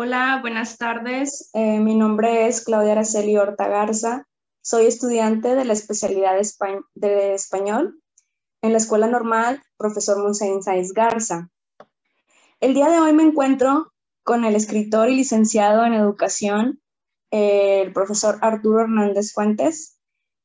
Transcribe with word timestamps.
Hola, 0.00 0.38
buenas 0.40 0.78
tardes. 0.78 1.50
Eh, 1.54 1.80
mi 1.80 1.96
nombre 1.96 2.46
es 2.46 2.64
Claudia 2.64 2.92
Araceli 2.92 3.36
Horta 3.36 3.66
Garza. 3.66 4.28
Soy 4.62 4.86
estudiante 4.86 5.56
de 5.56 5.64
la 5.64 5.72
especialidad 5.72 6.34
de, 6.94 7.34
español 7.34 8.00
en 8.62 8.70
la 8.70 8.78
Escuela 8.78 9.08
Normal 9.08 9.60
Profesor 9.76 10.32
Sáenz 10.36 10.92
Garza. 10.92 11.50
El 12.60 12.74
día 12.74 12.88
de 12.88 13.00
hoy 13.00 13.12
me 13.12 13.24
encuentro 13.24 13.92
con 14.22 14.44
el 14.44 14.54
escritor 14.54 15.08
y 15.08 15.16
licenciado 15.16 15.84
en 15.84 15.94
educación, 15.94 16.80
el 17.32 17.92
profesor 17.92 18.38
Arturo 18.40 18.82
Hernández 18.82 19.32
Fuentes, 19.32 19.98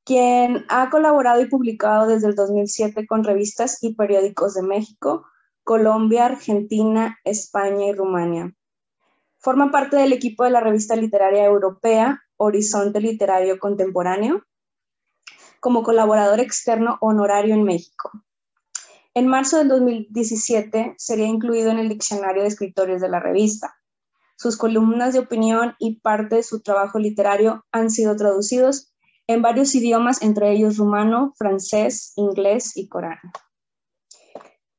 quien 0.04 0.66
ha 0.68 0.90
colaborado 0.90 1.40
y 1.42 1.46
publicado 1.48 2.08
desde 2.08 2.30
el 2.30 2.34
2007 2.34 3.06
con 3.06 3.24
revistas 3.24 3.84
y 3.84 3.94
periódicos 3.94 4.56
de 4.56 4.64
México, 4.64 5.28
Colombia, 5.64 6.26
Argentina, 6.26 7.20
España 7.24 7.86
y 7.86 7.94
Rumania. 7.94 8.52
Forma 9.44 9.72
parte 9.72 9.98
del 9.98 10.14
equipo 10.14 10.46
de 10.46 10.52
la 10.52 10.62
revista 10.62 10.96
literaria 10.96 11.44
europea 11.44 12.24
Horizonte 12.38 13.02
Literario 13.02 13.60
Contemporáneo 13.60 14.46
como 15.60 15.84
colaborador 15.84 16.40
externo 16.40 16.98
honorario 17.02 17.54
en 17.54 17.64
México. 17.64 18.10
En 19.14 19.28
marzo 19.28 19.58
del 19.58 19.68
2017 19.68 20.96
sería 20.98 21.26
incluido 21.26 21.72
en 21.72 21.80
el 21.80 21.90
diccionario 21.90 22.42
de 22.42 22.48
escritores 22.48 23.02
de 23.02 23.10
la 23.10 23.20
revista. 23.20 23.76
Sus 24.38 24.56
columnas 24.56 25.12
de 25.12 25.20
opinión 25.20 25.76
y 25.78 26.00
parte 26.00 26.38
de 26.38 26.44
su 26.44 26.62
trabajo 26.62 26.98
literario 26.98 27.66
han 27.74 27.90
sido 27.90 28.16
traducidos 28.16 28.94
en 29.28 29.42
varios 29.42 29.76
idiomas, 29.76 30.22
entre 30.22 30.52
ellos 30.52 30.78
rumano, 30.78 31.34
francés, 31.36 32.14
inglés 32.16 32.78
y 32.78 32.88
coreano. 32.88 33.34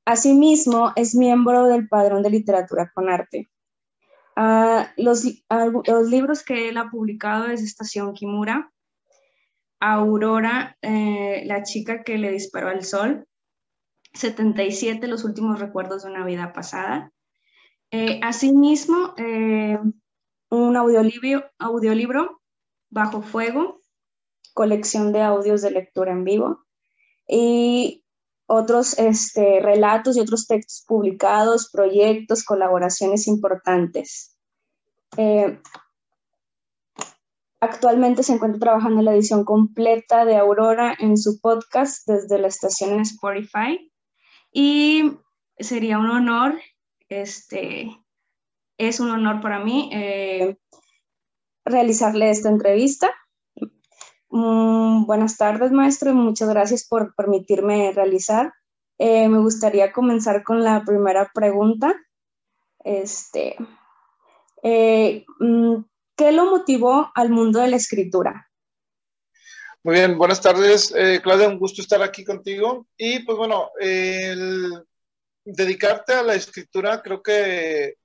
Asimismo, 0.06 0.92
es 0.96 1.14
miembro 1.14 1.66
del 1.66 1.86
Padrón 1.86 2.22
de 2.22 2.30
Literatura 2.30 2.90
con 2.94 3.10
Arte. 3.10 3.50
Ah, 4.36 4.92
los, 4.96 5.24
los, 5.86 6.08
libros 6.08 6.42
que 6.42 6.68
él 6.68 6.76
ha 6.76 6.90
publicado 6.90 7.46
es 7.46 7.62
Estación 7.62 8.14
Kimura, 8.14 8.72
Aurora, 9.80 10.76
eh, 10.82 11.42
la 11.46 11.62
chica 11.62 12.02
que 12.02 12.18
le 12.18 12.32
disparó 12.32 12.68
al 12.68 12.84
sol, 12.84 13.26
77, 14.14 15.06
los 15.08 15.24
últimos 15.24 15.60
recuerdos 15.60 16.04
de 16.04 16.10
una 16.10 16.24
vida 16.24 16.52
pasada. 16.52 17.12
Eh, 17.90 18.20
asimismo, 18.22 19.14
eh, 19.18 19.78
un 20.50 20.76
audiolibro, 20.76 21.50
audiolibro, 21.58 22.40
Bajo 22.90 23.22
Fuego, 23.22 23.82
colección 24.52 25.12
de 25.12 25.20
audios 25.22 25.62
de 25.62 25.72
lectura 25.72 26.12
en 26.12 26.24
vivo. 26.24 26.64
Y 27.26 28.03
otros 28.54 28.98
este, 28.98 29.60
relatos 29.60 30.16
y 30.16 30.20
otros 30.20 30.46
textos 30.46 30.84
publicados, 30.86 31.70
proyectos, 31.70 32.44
colaboraciones 32.44 33.26
importantes. 33.28 34.36
Eh, 35.16 35.60
actualmente 37.60 38.22
se 38.22 38.34
encuentra 38.34 38.60
trabajando 38.60 39.00
en 39.00 39.04
la 39.06 39.14
edición 39.14 39.44
completa 39.44 40.24
de 40.24 40.36
Aurora 40.36 40.94
en 40.98 41.16
su 41.16 41.40
podcast 41.40 42.06
desde 42.06 42.38
la 42.38 42.48
estación 42.48 42.92
en 42.92 43.00
Spotify 43.00 43.92
y 44.52 45.18
sería 45.58 45.98
un 45.98 46.10
honor, 46.10 46.60
este, 47.08 47.90
es 48.78 49.00
un 49.00 49.10
honor 49.10 49.40
para 49.40 49.58
mí 49.58 49.90
eh, 49.92 50.56
realizarle 51.64 52.30
esta 52.30 52.48
entrevista. 52.48 53.12
Mm, 54.36 55.06
buenas 55.06 55.36
tardes, 55.36 55.70
maestro, 55.70 56.10
y 56.10 56.14
muchas 56.14 56.48
gracias 56.48 56.84
por 56.84 57.14
permitirme 57.14 57.92
realizar. 57.92 58.52
Eh, 58.98 59.28
me 59.28 59.38
gustaría 59.38 59.92
comenzar 59.92 60.42
con 60.42 60.64
la 60.64 60.82
primera 60.84 61.30
pregunta. 61.32 61.94
Este, 62.82 63.54
eh, 64.64 65.24
mm, 65.38 65.76
¿Qué 66.16 66.32
lo 66.32 66.46
motivó 66.46 67.12
al 67.14 67.30
mundo 67.30 67.60
de 67.60 67.68
la 67.68 67.76
escritura? 67.76 68.50
Muy 69.84 69.94
bien, 69.94 70.18
buenas 70.18 70.40
tardes, 70.40 70.92
eh, 70.96 71.20
Claudia, 71.22 71.46
un 71.46 71.60
gusto 71.60 71.80
estar 71.80 72.02
aquí 72.02 72.24
contigo. 72.24 72.88
Y 72.96 73.20
pues 73.20 73.38
bueno, 73.38 73.70
dedicarte 75.44 76.12
a 76.12 76.24
la 76.24 76.34
escritura 76.34 77.00
creo 77.02 77.22
que 77.22 77.98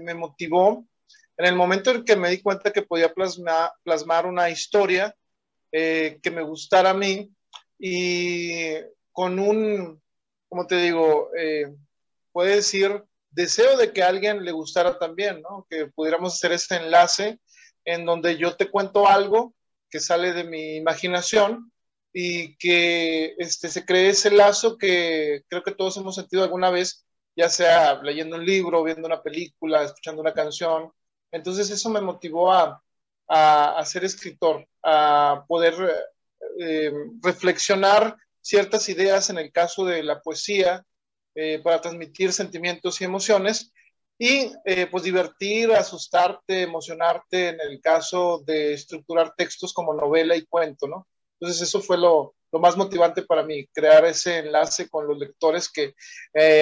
me 0.00 0.14
motivó 0.14 0.86
en 1.36 1.44
el 1.44 1.54
momento 1.54 1.90
en 1.90 2.06
que 2.06 2.16
me 2.16 2.30
di 2.30 2.40
cuenta 2.40 2.72
que 2.72 2.80
podía 2.80 3.12
plasmar 3.12 4.24
una 4.24 4.48
historia 4.48 5.14
eh, 5.76 6.20
que 6.22 6.30
me 6.30 6.42
gustara 6.42 6.90
a 6.90 6.94
mí 6.94 7.34
y 7.80 8.74
con 9.10 9.40
un, 9.40 10.00
como 10.48 10.68
te 10.68 10.76
digo, 10.76 11.30
eh, 11.36 11.74
puede 12.30 12.54
decir, 12.54 13.02
deseo 13.32 13.76
de 13.76 13.92
que 13.92 14.04
a 14.04 14.08
alguien 14.08 14.44
le 14.44 14.52
gustara 14.52 14.96
también, 15.00 15.42
¿no? 15.42 15.66
Que 15.68 15.86
pudiéramos 15.86 16.34
hacer 16.34 16.52
ese 16.52 16.76
enlace 16.76 17.40
en 17.84 18.04
donde 18.06 18.36
yo 18.36 18.54
te 18.56 18.70
cuento 18.70 19.08
algo 19.08 19.52
que 19.90 19.98
sale 19.98 20.32
de 20.32 20.44
mi 20.44 20.76
imaginación 20.76 21.72
y 22.12 22.56
que 22.56 23.34
este, 23.38 23.68
se 23.68 23.84
cree 23.84 24.10
ese 24.10 24.30
lazo 24.30 24.78
que 24.78 25.42
creo 25.48 25.64
que 25.64 25.74
todos 25.74 25.96
hemos 25.96 26.14
sentido 26.14 26.44
alguna 26.44 26.70
vez, 26.70 27.04
ya 27.34 27.48
sea 27.48 28.00
leyendo 28.00 28.36
un 28.36 28.46
libro, 28.46 28.84
viendo 28.84 29.08
una 29.08 29.24
película, 29.24 29.82
escuchando 29.82 30.22
una 30.22 30.34
canción. 30.34 30.92
Entonces 31.32 31.68
eso 31.68 31.90
me 31.90 32.00
motivó 32.00 32.52
a, 32.52 32.80
a, 33.28 33.82
ser 33.84 34.04
escritor, 34.04 34.66
a 34.82 35.44
poder 35.48 35.74
eh, 36.58 36.92
reflexionar 37.22 38.16
ciertas 38.40 38.88
ideas 38.88 39.30
en 39.30 39.38
el 39.38 39.50
caso 39.52 39.84
de 39.84 40.02
la 40.02 40.20
poesía, 40.20 40.84
eh, 41.36 41.60
para 41.64 41.80
transmitir 41.80 42.32
sentimientos 42.32 43.00
y 43.00 43.04
emociones 43.04 43.72
y 44.16 44.52
eh, 44.64 44.86
pues 44.88 45.02
divertir, 45.02 45.72
asustarte, 45.72 46.62
emocionarte 46.62 47.48
en 47.48 47.60
el 47.60 47.80
caso 47.80 48.44
de 48.46 48.74
estructurar 48.74 49.34
textos 49.36 49.72
como 49.72 49.94
novela 49.94 50.36
y 50.36 50.46
cuento, 50.46 50.86
¿no? 50.86 51.08
Entonces 51.40 51.60
eso 51.62 51.80
fue 51.80 51.98
lo, 51.98 52.36
lo 52.52 52.60
más 52.60 52.76
motivante 52.76 53.22
para 53.22 53.42
mí, 53.42 53.66
crear 53.72 54.04
ese 54.04 54.38
enlace 54.38 54.88
con 54.88 55.08
los 55.08 55.18
lectores 55.18 55.68
que 55.68 55.94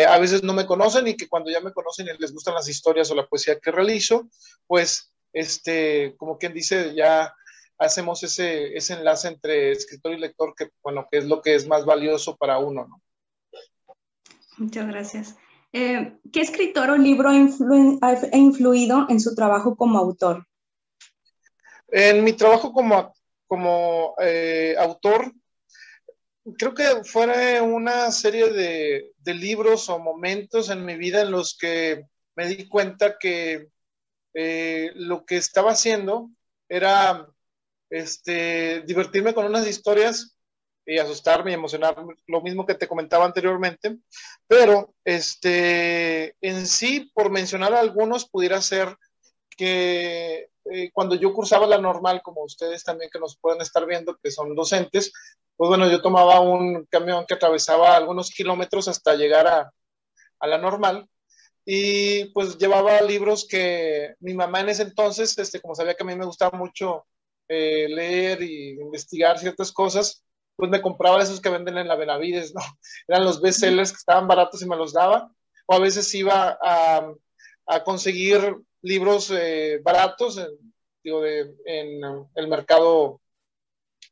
a 0.09 0.19
veces 0.19 0.43
no 0.43 0.55
me 0.55 0.65
conocen 0.65 1.07
y 1.07 1.17
que 1.19 1.29
cuando 1.29 1.51
ya 1.51 1.61
me 1.61 1.75
conocen 1.75 2.07
y 2.07 2.19
les 2.19 2.33
gustan 2.33 2.55
las 2.55 2.69
historias 2.69 3.11
o 3.11 3.15
la 3.15 3.27
poesía 3.27 3.61
que 3.61 3.71
realizo, 3.71 4.31
pues 4.67 5.12
este, 5.33 6.15
como 6.17 6.39
quien 6.39 6.55
dice, 6.55 6.95
ya 6.95 7.35
hacemos 7.79 8.23
ese, 8.23 8.77
ese 8.77 8.95
enlace 8.95 9.29
entre 9.29 9.73
escritor 9.73 10.13
y 10.13 10.19
lector, 10.19 10.55
que, 10.57 10.71
bueno, 10.83 11.07
que 11.11 11.19
es 11.19 11.25
lo 11.25 11.43
que 11.43 11.55
es 11.55 11.67
más 11.67 11.85
valioso 11.85 12.37
para 12.37 12.59
uno, 12.59 12.87
¿no? 12.87 13.03
Muchas 14.59 14.87
gracias. 14.87 15.37
Eh, 15.73 16.19
¿Qué 16.31 16.41
escritor 16.41 16.91
o 16.91 16.97
libro 16.97 17.31
ha, 17.31 18.37
influido 18.37 19.07
en 19.09 19.21
su 19.21 19.35
trabajo 19.35 19.75
como 19.75 19.99
autor? 19.99 20.47
En 21.89 22.23
mi 22.23 22.35
trabajo 22.35 22.73
como, 22.73 23.15
como 23.47 24.15
eh, 24.21 24.75
autor, 24.79 25.33
creo 26.59 26.75
que 26.75 27.05
fue 27.05 27.61
una 27.61 28.11
serie 28.11 28.53
de, 28.53 29.13
de, 29.19 29.35
libros 29.35 29.89
o 29.89 29.99
momentos 29.99 30.69
en 30.69 30.85
mi 30.85 30.97
vida 30.97 31.23
en 31.23 31.31
los 31.31 31.57
que 31.57 32.07
me 32.37 32.47
di 32.47 32.69
cuenta 32.69 33.17
que 33.19 33.69
eh, 34.35 34.91
lo 34.95 35.25
que 35.25 35.37
estaba 35.37 35.73
haciendo 35.73 36.31
era 36.69 37.29
este, 37.91 38.83
divertirme 38.83 39.35
con 39.35 39.47
unas 39.47 39.67
historias 39.67 40.39
y 40.85 40.99
asustarme 40.99 41.51
y 41.51 41.55
emocionarme, 41.55 42.15
lo 42.27 42.41
mismo 42.41 42.67
que 42.67 42.75
te 42.75 42.89
comentaba 42.89 43.25
anteriormente, 43.25 43.99
pero 44.49 44.95
este, 45.05 46.35
en 46.41 46.67
sí, 46.67 47.11
por 47.15 47.31
mencionar 47.31 47.73
algunos, 47.75 48.29
pudiera 48.29 48.61
ser 48.61 48.97
que 49.57 50.51
eh, 50.65 50.91
cuando 50.93 51.15
yo 51.15 51.33
cursaba 51.33 51.67
la 51.67 51.79
normal, 51.79 52.21
como 52.23 52.43
ustedes 52.43 52.83
también 52.83 53.11
que 53.13 53.21
nos 53.21 53.37
pueden 53.37 53.61
estar 53.61 53.87
viendo, 53.87 54.19
que 54.21 54.31
son 54.31 54.55
docentes, 54.55 55.13
pues 55.57 55.69
bueno, 55.69 55.89
yo 55.91 56.03
tomaba 56.03 56.41
un 56.41 56.87
camión 56.87 57.27
que 57.27 57.35
atravesaba 57.35 57.95
algunos 57.95 58.31
kilómetros 58.31 58.89
hasta 58.89 59.15
llegar 59.15 59.47
a, 59.47 59.73
a 60.41 60.47
la 60.47 60.59
normal 60.59 61.09
y 61.65 62.27
pues 62.27 62.59
llevaba 62.59 63.01
libros 63.03 63.47
que 63.49 64.15
mi 64.21 64.35
mamá 64.35 64.61
en 64.61 64.71
ese 64.71 64.83
entonces, 64.83 65.39
este, 65.39 65.61
como 65.61 65.75
sabía 65.75 65.95
que 65.95 66.03
a 66.03 66.07
mí 66.07 66.17
me 66.17 66.27
gustaba 66.27 66.57
mucho 66.59 67.07
eh, 67.49 67.89
leer 67.89 68.43
y 68.43 68.81
investigar 68.81 69.39
ciertas 69.39 69.73
cosas, 69.73 70.25
pues 70.57 70.71
me 70.71 70.83
compraba 70.83 71.23
esos 71.23 71.41
que 71.41 71.49
venden 71.49 71.79
en 71.79 71.89
la 71.89 71.97
Benavides, 71.97 72.55
¿no? 72.55 72.61
Eran 73.09 73.25
los 73.25 73.41
bestsellers 73.41 73.93
que 73.93 73.99
estaban 73.99 74.27
baratos 74.27 74.63
y 74.63 74.69
me 74.69 74.77
los 74.77 74.93
daba. 74.93 75.33
O 75.67 75.75
a 75.75 75.79
veces 75.79 76.13
iba 76.15 76.59
a, 76.61 77.15
conseguir 77.85 78.57
libros 78.83 79.31
eh, 79.31 79.81
baratos 79.83 80.37
en, 80.37 80.49
digo, 81.03 81.23
de, 81.23 81.55
en 81.65 82.01
el 82.35 82.49
mercado 82.49 83.21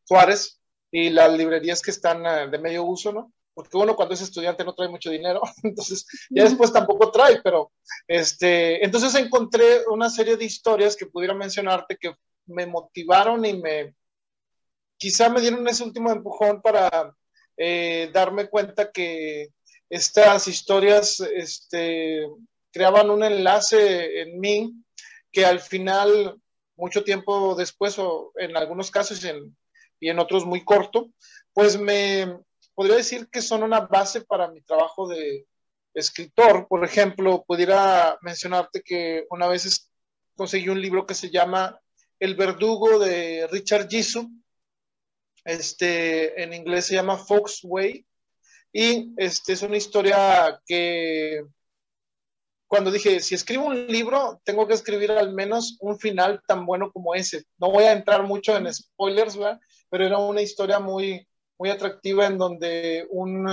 Juárez 0.08 0.61
y 0.91 1.11
las 1.11 1.32
librerías 1.32 1.82
que 1.82 1.91
están 1.91 2.25
eh, 2.25 2.49
de 2.49 2.58
medio 2.58 2.85
uso, 2.85 3.12
¿no? 3.12 3.32
Porque 3.61 3.77
uno 3.77 3.95
cuando 3.95 4.15
es 4.15 4.23
estudiante 4.23 4.65
no 4.65 4.75
trae 4.75 4.89
mucho 4.89 5.11
dinero, 5.11 5.41
entonces 5.62 6.07
ya 6.31 6.45
después 6.45 6.73
tampoco 6.73 7.11
trae, 7.11 7.41
pero 7.43 7.73
este, 8.09 8.85
entonces 8.85 9.15
encontré 9.15 9.87
una 9.89 10.09
serie 10.09 10.37
de 10.37 10.45
historias 10.45 10.97
que 10.97 11.07
pudiera 11.07 11.35
mencionarte 11.35 11.97
que 11.97 12.15
me 12.47 12.67
motivaron 12.67 13.45
y 13.45 13.55
me, 13.55 13.95
quizá 14.97 15.29
me 15.29 15.41
dieron 15.41 15.67
ese 15.69 15.85
último 15.85 16.11
empujón 16.11 16.61
para 16.62 17.15
eh, 17.57 18.11
darme 18.12 18.49
cuenta 18.49 18.91
que 18.91 19.51
estas 19.89 20.49
historias 20.49 21.21
este, 21.21 22.27
creaban 22.73 23.11
un 23.11 23.23
enlace 23.23 24.23
en 24.23 24.41
mí 24.41 24.73
que 25.33 25.45
al 25.45 25.61
final, 25.61 26.41
mucho 26.77 27.05
tiempo 27.05 27.55
después, 27.55 27.99
o 27.99 28.33
en 28.37 28.56
algunos 28.56 28.91
casos 28.91 29.23
y 30.01 30.09
en 30.09 30.19
otros 30.19 30.45
muy 30.45 30.65
corto, 30.65 31.11
pues 31.53 31.79
me 31.79 32.41
podría 32.81 32.97
decir 32.97 33.29
que 33.29 33.43
son 33.43 33.62
una 33.62 33.81
base 33.81 34.23
para 34.23 34.49
mi 34.49 34.62
trabajo 34.62 35.06
de 35.06 35.47
escritor. 35.93 36.67
Por 36.67 36.82
ejemplo, 36.82 37.44
pudiera 37.47 38.19
mencionarte 38.23 38.81
que 38.81 39.27
una 39.29 39.49
vez 39.49 39.93
conseguí 40.35 40.71
un 40.71 40.81
libro 40.81 41.05
que 41.05 41.12
se 41.12 41.29
llama 41.29 41.79
El 42.19 42.37
verdugo 42.37 42.99
de 42.99 43.47
Richard 43.49 43.87
Gisu. 43.87 44.31
Este, 45.44 46.43
en 46.43 46.55
inglés 46.55 46.87
se 46.87 46.94
llama 46.94 47.19
Fox 47.19 47.61
Way. 47.65 48.06
Y 48.73 49.12
este 49.19 49.53
es 49.53 49.61
una 49.61 49.77
historia 49.77 50.59
que 50.65 51.44
cuando 52.67 52.91
dije, 52.91 53.21
si 53.21 53.35
escribo 53.35 53.67
un 53.67 53.88
libro, 53.88 54.41
tengo 54.43 54.67
que 54.67 54.73
escribir 54.73 55.11
al 55.11 55.35
menos 55.35 55.77
un 55.81 55.99
final 55.99 56.41
tan 56.47 56.65
bueno 56.65 56.91
como 56.91 57.15
ese. 57.15 57.44
No 57.59 57.73
voy 57.73 57.85
a 57.85 57.93
entrar 57.93 58.23
mucho 58.23 58.56
en 58.56 58.73
spoilers, 58.73 59.37
¿verdad? 59.37 59.61
pero 59.91 60.06
era 60.06 60.17
una 60.17 60.41
historia 60.41 60.79
muy, 60.79 61.27
muy 61.61 61.69
atractiva 61.69 62.25
en 62.25 62.39
donde 62.39 63.07
un 63.11 63.47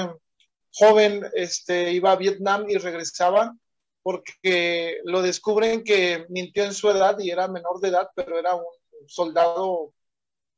joven 0.72 1.30
este, 1.34 1.92
iba 1.92 2.14
a 2.14 2.16
Vietnam 2.16 2.66
y 2.70 2.78
regresaba 2.78 3.54
porque 4.02 5.02
lo 5.04 5.22
descubren 5.22 5.84
que 5.84 6.26
mintió 6.30 6.64
en 6.64 6.74
su 6.74 6.90
edad 6.90 7.20
y 7.20 7.30
era 7.30 7.50
menor 7.50 7.82
de 7.82 7.90
edad, 7.90 8.10
pero 8.16 8.40
era 8.40 8.56
un 8.56 8.64
soldado, 9.08 9.94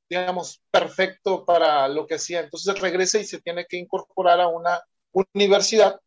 digamos, 0.07 0.61
perfecto 0.69 1.43
para 1.43 1.87
lo 1.87 2.05
que 2.05 2.15
hacía. 2.15 2.41
Entonces 2.41 2.79
regresa 2.79 3.17
y 3.17 3.25
se 3.25 3.41
tiene 3.41 3.65
que 3.65 3.77
incorporar 3.77 4.39
a 4.39 4.47
una 4.47 4.79
universidad 5.33 5.99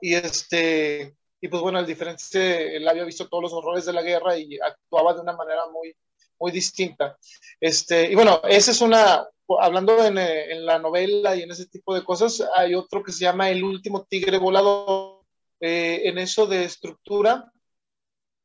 y 0.00 0.14
este 0.14 1.14
y 1.38 1.48
pues 1.48 1.60
bueno, 1.60 1.78
el 1.78 1.86
diferente, 1.86 2.76
él 2.76 2.88
había 2.88 3.04
visto 3.04 3.28
todos 3.28 3.42
los 3.42 3.52
horrores 3.52 3.84
de 3.84 3.92
la 3.92 4.00
guerra 4.00 4.38
y 4.38 4.58
actuaba 4.58 5.12
de 5.12 5.20
una 5.20 5.36
manera 5.36 5.66
muy, 5.70 5.94
muy 6.38 6.52
distinta. 6.52 7.16
Este, 7.60 8.10
y 8.10 8.14
bueno, 8.14 8.40
esa 8.48 8.70
es 8.70 8.80
una, 8.80 9.26
hablando 9.60 10.04
en, 10.04 10.18
en, 10.18 10.66
la 10.66 10.78
novela 10.78 11.36
y 11.36 11.42
en 11.42 11.50
ese 11.50 11.66
tipo 11.66 11.94
de 11.94 12.04
cosas, 12.04 12.42
hay 12.54 12.74
otro 12.74 13.02
que 13.02 13.12
se 13.12 13.20
llama 13.20 13.50
El 13.50 13.64
último 13.64 14.04
tigre 14.04 14.38
volador. 14.38 15.16
Eh, 15.60 16.02
en 16.04 16.18
eso 16.18 16.46
de 16.46 16.64
estructura, 16.64 17.50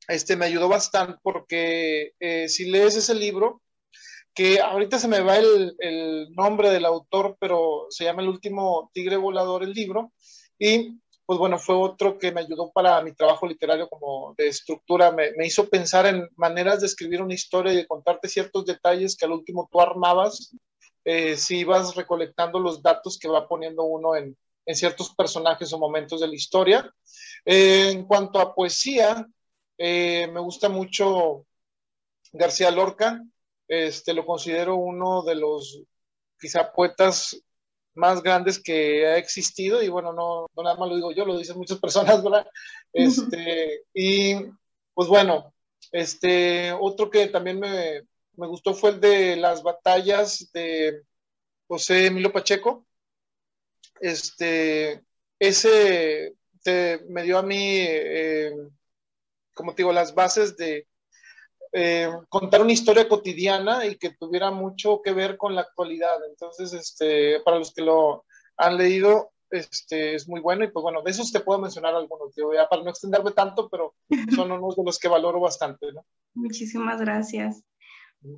este 0.08 0.36
me 0.38 0.46
ayudó 0.46 0.70
bastante 0.70 1.20
porque 1.22 2.14
eh, 2.20 2.48
si 2.48 2.70
lees 2.70 2.96
ese 2.96 3.14
libro, 3.14 3.62
que 4.34 4.62
ahorita 4.62 4.98
se 4.98 5.10
me 5.10 5.20
va 5.20 5.38
el, 5.38 5.76
el, 5.80 6.32
nombre 6.32 6.70
del 6.70 6.86
autor, 6.86 7.36
pero 7.40 7.88
se 7.90 8.06
llama 8.06 8.22
El 8.22 8.30
último 8.30 8.90
tigre 8.94 9.18
volador 9.18 9.64
el 9.64 9.74
libro, 9.74 10.14
y 10.58 11.02
pues 11.32 11.40
bueno, 11.40 11.58
fue 11.58 11.76
otro 11.76 12.18
que 12.20 12.34
me 12.34 12.42
ayudó 12.42 12.72
para 12.74 13.02
mi 13.02 13.14
trabajo 13.14 13.48
literario 13.48 13.88
como 13.88 14.36
de 14.38 14.50
estructura, 14.50 15.14
me, 15.14 15.32
me, 15.38 15.48
hizo 15.48 15.70
pensar 15.70 16.06
en 16.06 16.28
maneras 16.36 16.82
de 16.82 16.88
escribir 16.88 17.22
una 17.22 17.34
historia 17.34 17.72
y 17.72 17.78
de 17.78 17.88
contarte 17.88 18.28
ciertos 18.28 18.66
detalles 18.66 19.16
que 19.16 19.24
al 19.24 19.32
último 19.32 19.70
tú 19.72 19.80
armabas 19.80 20.54
eh, 21.06 21.38
si 21.38 21.60
ibas 21.60 21.96
recolectando 21.96 22.60
los 22.60 22.84
datos 22.84 23.18
que 23.18 23.30
va 23.30 23.48
poniendo 23.48 23.84
uno 23.84 24.14
en, 24.14 24.36
en 24.66 24.76
ciertos 24.76 25.16
personajes 25.16 25.72
o 25.72 25.80
momentos 25.80 26.20
de 26.20 26.28
la 26.28 26.36
historia. 26.36 26.94
Eh, 27.46 27.92
en 27.92 28.04
cuanto 28.04 28.42
a 28.42 28.54
poesía, 28.54 29.26
eh, 29.78 30.28
me 30.34 30.42
gusta 30.42 30.68
mucho 30.68 31.46
García 32.34 32.72
Lorca, 32.72 33.24
este, 33.70 34.14
lo 34.14 34.26
considero 34.26 34.76
uno 34.76 35.24
de 35.24 35.36
los 35.36 35.82
quizá 36.38 36.74
poetas 36.74 37.42
más 37.94 38.24
grandes 38.24 38.62
que 38.62 39.06
ha 39.06 39.18
existido 39.18 39.82
y 39.82 39.90
bueno, 39.90 40.14
no, 40.14 40.48
no, 40.56 40.64
nada 40.64 40.78
más 40.78 40.90
lo 40.90 40.96
digo 40.96 41.12
yo, 41.12 41.26
lo 41.26 41.38
dicen 41.38 41.58
muchas 41.58 41.80
personas, 41.82 42.24
¿verdad? 42.24 42.48
Este, 42.94 43.84
y 43.94 44.36
pues 44.94 45.08
bueno, 45.08 45.54
este, 45.92 46.72
otro 46.74 47.10
que 47.10 47.28
también 47.28 47.60
me, 47.60 48.02
me, 48.38 48.48
gustó 48.48 48.74
fue 48.74 48.92
el 48.92 49.02
de 49.02 49.36
las 49.36 49.64
batallas 49.64 50.50
de 50.54 51.02
José 51.68 52.08
Emilio 52.08 52.32
Pacheco. 52.32 52.86
Este, 54.00 55.04
ese 55.40 56.36
te, 56.64 57.00
me 57.10 57.24
dio 57.24 57.38
a 57.38 57.44
mí, 57.44 57.80
eh, 57.80 58.52
como 59.54 59.74
te 59.74 59.84
digo, 59.84 59.92
las 59.92 60.14
bases 60.16 60.58
de, 60.58 60.88
eh, 61.74 62.12
contar 62.28 62.62
una 62.62 62.74
historia 62.74 63.08
cotidiana 63.08 63.86
y 63.86 63.96
que 63.96 64.12
tuviera 64.12 64.52
mucho 64.52 65.02
que 65.02 65.14
ver 65.14 65.38
con 65.38 65.56
la 65.56 65.62
actualidad. 65.62 66.18
Entonces, 66.30 66.74
este, 66.74 67.40
para 67.46 67.60
los 67.60 67.74
que 67.74 67.82
lo 67.82 68.26
han 68.58 68.78
leído, 68.78 69.32
este, 69.50 70.16
es 70.16 70.28
muy 70.28 70.40
bueno 70.40 70.64
y 70.64 70.70
pues 70.70 70.84
bueno, 70.84 71.02
de 71.02 71.12
esos 71.12 71.32
te 71.32 71.42
puedo 71.42 71.60
mencionar 71.60 71.94
algunos, 71.94 72.34
digo, 72.36 72.54
ya 72.54 72.68
para 72.68 72.84
no 72.84 72.90
extenderme 72.90 73.32
tanto, 73.32 73.70
pero 73.70 73.96
son 74.36 74.52
unos 74.52 74.76
de 74.76 74.84
los 74.84 75.00
que 75.00 75.08
valoro 75.08 75.40
bastante. 75.40 75.92
¿no? 75.92 76.06
Muchísimas 76.34 77.00
gracias. 77.00 77.64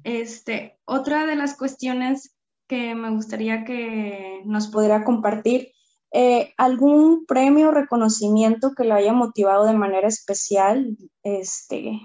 Este, 0.03 0.79
otra 0.85 1.25
de 1.25 1.35
las 1.35 1.57
cuestiones 1.57 2.35
que 2.67 2.95
me 2.95 3.11
gustaría 3.11 3.65
que 3.65 4.41
nos 4.45 4.67
pudiera 4.67 5.03
compartir, 5.03 5.73
eh, 6.11 6.53
¿algún 6.57 7.25
premio 7.25 7.69
o 7.69 7.71
reconocimiento 7.71 8.73
que 8.75 8.83
lo 8.83 8.95
haya 8.95 9.13
motivado 9.13 9.65
de 9.65 9.73
manera 9.73 10.07
especial? 10.07 10.97
Este, 11.23 11.99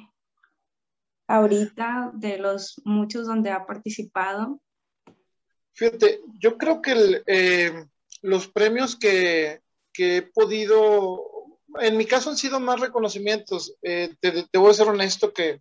ahorita 1.28 2.10
de 2.14 2.38
los 2.38 2.80
muchos 2.84 3.26
donde 3.26 3.50
ha 3.50 3.66
participado? 3.66 4.60
Fíjate, 5.74 6.22
yo 6.40 6.58
creo 6.58 6.82
que 6.82 7.22
eh, 7.26 7.86
los 8.22 8.48
premios 8.48 8.96
que, 8.96 9.60
que, 9.92 10.16
he 10.16 10.22
podido, 10.22 11.22
en 11.80 11.96
mi 11.96 12.06
caso 12.06 12.30
han 12.30 12.36
sido 12.36 12.58
más 12.58 12.80
reconocimientos. 12.80 13.76
Eh, 13.82 14.16
te, 14.20 14.44
te, 14.44 14.58
voy 14.58 14.70
a 14.70 14.74
ser 14.74 14.88
honesto 14.88 15.32
que 15.32 15.60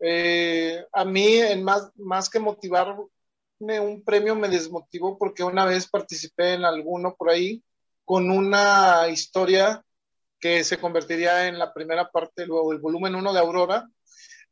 eh, 0.00 0.84
a 0.92 1.04
mí, 1.04 1.38
en 1.38 1.64
más, 1.64 1.90
más 1.96 2.30
que 2.30 2.38
motivarme, 2.38 3.02
un 3.58 4.04
premio 4.04 4.36
me 4.36 4.48
desmotivó 4.48 5.18
porque 5.18 5.42
una 5.42 5.64
vez 5.64 5.88
participé 5.88 6.54
en 6.54 6.64
alguno 6.64 7.16
por 7.16 7.30
ahí 7.30 7.60
con 8.04 8.30
una 8.30 9.08
historia 9.08 9.84
que 10.38 10.62
se 10.62 10.78
convertiría 10.78 11.48
en 11.48 11.58
la 11.58 11.74
primera 11.74 12.12
parte, 12.12 12.46
luego 12.46 12.72
el 12.72 12.78
volumen 12.78 13.16
1 13.16 13.32
de 13.32 13.40
Aurora, 13.40 13.90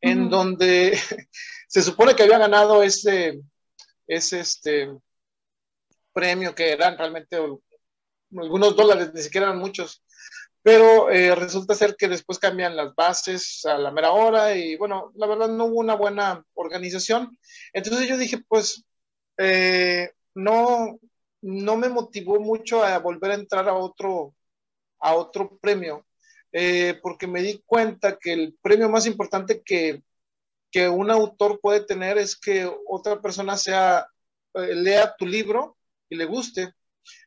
en 0.00 0.28
donde 0.28 0.98
se 1.68 1.82
supone 1.82 2.14
que 2.14 2.22
había 2.22 2.38
ganado 2.38 2.82
ese, 2.82 3.40
ese 4.06 4.40
este, 4.40 4.90
premio 6.12 6.54
que 6.54 6.72
eran 6.72 6.96
realmente 6.96 7.36
algunos 7.36 8.76
dólares, 8.76 9.12
ni 9.12 9.22
siquiera 9.22 9.48
eran 9.48 9.58
muchos, 9.58 10.02
pero 10.62 11.10
eh, 11.10 11.34
resulta 11.34 11.74
ser 11.74 11.94
que 11.94 12.08
después 12.08 12.38
cambian 12.38 12.74
las 12.74 12.94
bases 12.94 13.64
a 13.66 13.78
la 13.78 13.90
mera 13.92 14.10
hora 14.10 14.54
y 14.56 14.76
bueno, 14.76 15.12
la 15.14 15.26
verdad 15.26 15.48
no 15.48 15.66
hubo 15.66 15.78
una 15.78 15.94
buena 15.94 16.44
organización. 16.54 17.38
Entonces 17.72 18.08
yo 18.08 18.16
dije, 18.16 18.38
pues 18.48 18.82
eh, 19.38 20.10
no, 20.34 20.98
no 21.42 21.76
me 21.76 21.88
motivó 21.88 22.40
mucho 22.40 22.82
a 22.82 22.98
volver 22.98 23.30
a 23.32 23.34
entrar 23.34 23.68
a 23.68 23.74
otro, 23.74 24.34
a 24.98 25.14
otro 25.14 25.56
premio. 25.58 26.04
Eh, 26.58 26.98
porque 27.02 27.26
me 27.26 27.42
di 27.42 27.62
cuenta 27.66 28.16
que 28.18 28.32
el 28.32 28.56
premio 28.62 28.88
más 28.88 29.04
importante 29.04 29.60
que, 29.62 30.02
que 30.70 30.88
un 30.88 31.10
autor 31.10 31.60
puede 31.60 31.80
tener 31.80 32.16
es 32.16 32.34
que 32.34 32.66
otra 32.88 33.20
persona 33.20 33.58
sea, 33.58 34.06
eh, 34.54 34.74
lea 34.74 35.14
tu 35.18 35.26
libro 35.26 35.76
y 36.08 36.16
le 36.16 36.24
guste. 36.24 36.72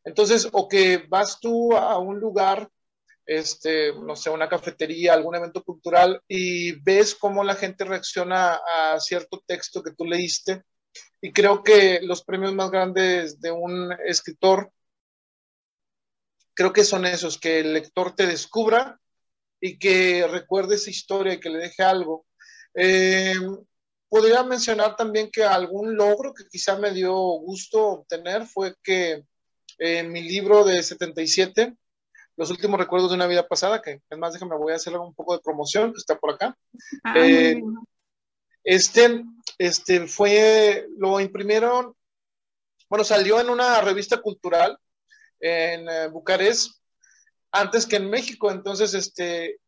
Entonces, 0.03 0.49
o 0.51 0.67
que 0.67 1.05
vas 1.07 1.39
tú 1.39 1.77
a 1.77 1.99
un 1.99 2.19
lugar, 2.19 2.71
este, 3.23 3.93
no 3.93 4.15
sé, 4.15 4.31
una 4.31 4.49
cafetería, 4.49 5.13
algún 5.13 5.35
evento 5.35 5.63
cultural 5.63 6.23
y 6.27 6.71
ves 6.81 7.13
cómo 7.13 7.43
la 7.43 7.53
gente 7.53 7.85
reacciona 7.85 8.55
a 8.55 8.99
cierto 8.99 9.43
texto 9.45 9.83
que 9.83 9.93
tú 9.93 10.05
leíste. 10.05 10.63
Y 11.21 11.31
creo 11.31 11.61
que 11.61 11.99
los 12.01 12.23
premios 12.23 12.55
más 12.55 12.71
grandes 12.71 13.39
de 13.39 13.51
un 13.51 13.91
escritor, 14.07 14.71
creo 16.55 16.73
que 16.73 16.83
son 16.83 17.05
esos, 17.05 17.37
que 17.37 17.59
el 17.59 17.73
lector 17.73 18.15
te 18.15 18.25
descubra 18.25 18.99
y 19.61 19.77
que 19.77 20.27
recuerde 20.27 20.75
esa 20.75 20.89
historia 20.89 21.33
y 21.33 21.39
que 21.39 21.49
le 21.49 21.59
deje 21.59 21.83
algo. 21.83 22.25
Eh, 22.73 23.35
podría 24.07 24.43
mencionar 24.43 24.95
también 24.95 25.29
que 25.31 25.43
algún 25.43 25.95
logro 25.95 26.33
que 26.33 26.47
quizá 26.47 26.77
me 26.77 26.91
dio 26.91 27.15
gusto 27.15 27.85
obtener 27.87 28.45
fue 28.45 28.75
que 28.83 29.23
en 29.77 30.11
mi 30.11 30.21
libro 30.21 30.63
de 30.63 30.83
77, 30.83 31.75
Los 32.35 32.51
últimos 32.51 32.79
recuerdos 32.79 33.09
de 33.09 33.15
una 33.15 33.27
vida 33.27 33.47
pasada, 33.47 33.81
que 33.81 34.01
es 34.09 34.17
más, 34.17 34.33
déjame, 34.33 34.55
voy 34.55 34.73
a 34.73 34.77
hacer 34.77 34.95
un 34.97 35.13
poco 35.13 35.35
de 35.35 35.43
promoción, 35.43 35.91
que 35.91 35.97
está 35.97 36.17
por 36.17 36.33
acá. 36.33 36.57
Ah, 37.03 37.13
eh, 37.17 37.61
este, 38.63 39.23
este 39.57 40.07
fue, 40.07 40.87
lo 40.97 41.19
imprimieron, 41.19 41.93
bueno, 42.89 43.03
salió 43.03 43.39
en 43.39 43.49
una 43.49 43.81
revista 43.81 44.17
cultural 44.21 44.77
en 45.39 45.87
eh, 45.87 46.07
Bucarest 46.07 46.78
antes 47.51 47.85
que 47.85 47.97
en 47.97 48.09
México. 48.09 48.51
Entonces, 48.51 48.93
este, 48.93 49.59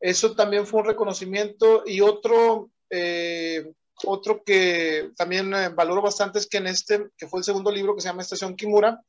eso 0.00 0.34
también 0.34 0.66
fue 0.66 0.80
un 0.80 0.86
reconocimiento 0.86 1.82
y 1.86 2.00
otro, 2.00 2.70
eh, 2.88 3.72
otro 4.04 4.42
que 4.44 5.10
también 5.16 5.52
eh, 5.54 5.68
valoro 5.68 6.00
bastante 6.00 6.38
es 6.38 6.46
que 6.46 6.56
en 6.56 6.66
este, 6.66 7.08
que 7.16 7.28
fue 7.28 7.40
el 7.40 7.44
segundo 7.44 7.70
libro 7.70 7.94
que 7.94 8.00
se 8.00 8.08
llama 8.08 8.22
Estación 8.22 8.56
Kimura, 8.56 9.02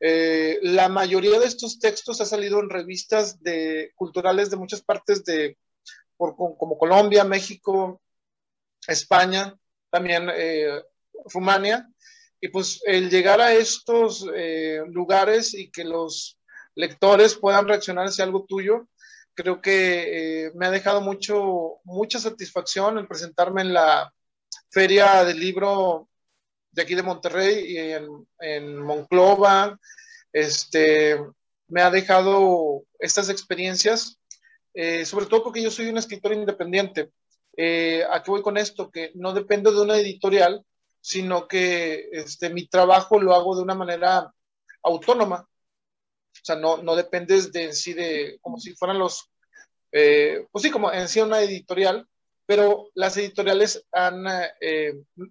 eh, 0.00 0.58
la 0.62 0.88
mayoría 0.88 1.38
de 1.38 1.46
estos 1.46 1.78
textos 1.78 2.20
ha 2.20 2.26
salido 2.26 2.58
en 2.58 2.70
revistas 2.70 3.40
de, 3.40 3.92
culturales 3.94 4.50
de 4.50 4.56
muchas 4.56 4.82
partes 4.82 5.24
de, 5.24 5.56
por, 6.16 6.34
como 6.34 6.76
Colombia, 6.76 7.22
México, 7.22 8.02
España, 8.88 9.56
también 9.90 10.28
Rumania. 11.32 11.88
Y 12.40 12.48
pues 12.48 12.80
el 12.84 13.08
llegar 13.08 13.40
a 13.40 13.52
estos 13.52 14.26
lugares 14.88 15.54
y 15.54 15.70
que 15.70 15.84
los 15.84 16.36
lectores 16.74 17.34
puedan 17.34 17.68
reaccionar 17.68 18.06
hacia 18.06 18.24
algo 18.24 18.44
tuyo, 18.44 18.88
creo 19.34 19.60
que 19.60 20.50
me 20.54 20.66
ha 20.66 20.70
dejado 20.70 21.00
mucho, 21.00 21.78
mucha 21.84 22.18
satisfacción 22.18 22.98
el 22.98 23.08
presentarme 23.08 23.62
en 23.62 23.74
la 23.74 24.12
feria 24.70 25.24
del 25.24 25.38
libro 25.40 26.08
de 26.70 26.82
aquí 26.82 26.94
de 26.94 27.02
Monterrey 27.02 27.64
y 27.66 27.78
en, 27.78 28.26
en 28.40 28.76
Monclova. 28.78 29.78
Este, 30.32 31.18
me 31.68 31.82
ha 31.82 31.90
dejado 31.90 32.84
estas 32.98 33.28
experiencias, 33.28 34.18
eh, 34.74 35.04
sobre 35.04 35.26
todo 35.26 35.44
porque 35.44 35.62
yo 35.62 35.70
soy 35.70 35.86
un 35.86 35.98
escritor 35.98 36.32
independiente. 36.32 37.10
Eh, 37.56 38.02
¿A 38.10 38.22
qué 38.22 38.30
voy 38.30 38.42
con 38.42 38.56
esto? 38.56 38.90
Que 38.90 39.12
no 39.14 39.32
dependo 39.32 39.72
de 39.72 39.80
una 39.82 39.96
editorial, 39.96 40.64
sino 41.00 41.46
que 41.46 42.08
este, 42.12 42.50
mi 42.50 42.66
trabajo 42.66 43.20
lo 43.20 43.34
hago 43.34 43.56
de 43.56 43.62
una 43.62 43.74
manera 43.74 44.32
autónoma. 44.82 45.46
O 46.34 46.44
sea, 46.44 46.56
no, 46.56 46.82
no 46.82 46.96
dependes 46.96 47.52
de 47.52 47.64
en 47.64 47.74
sí 47.74 47.92
de, 47.92 48.38
como 48.40 48.58
si 48.58 48.74
fueran 48.74 48.98
los, 48.98 49.30
eh, 49.92 50.46
pues 50.50 50.62
sí, 50.62 50.70
como 50.70 50.92
en 50.92 51.08
sí 51.08 51.20
una 51.20 51.40
editorial, 51.40 52.06
pero 52.46 52.88
las 52.94 53.16
editoriales 53.16 53.86
han, 53.92 54.24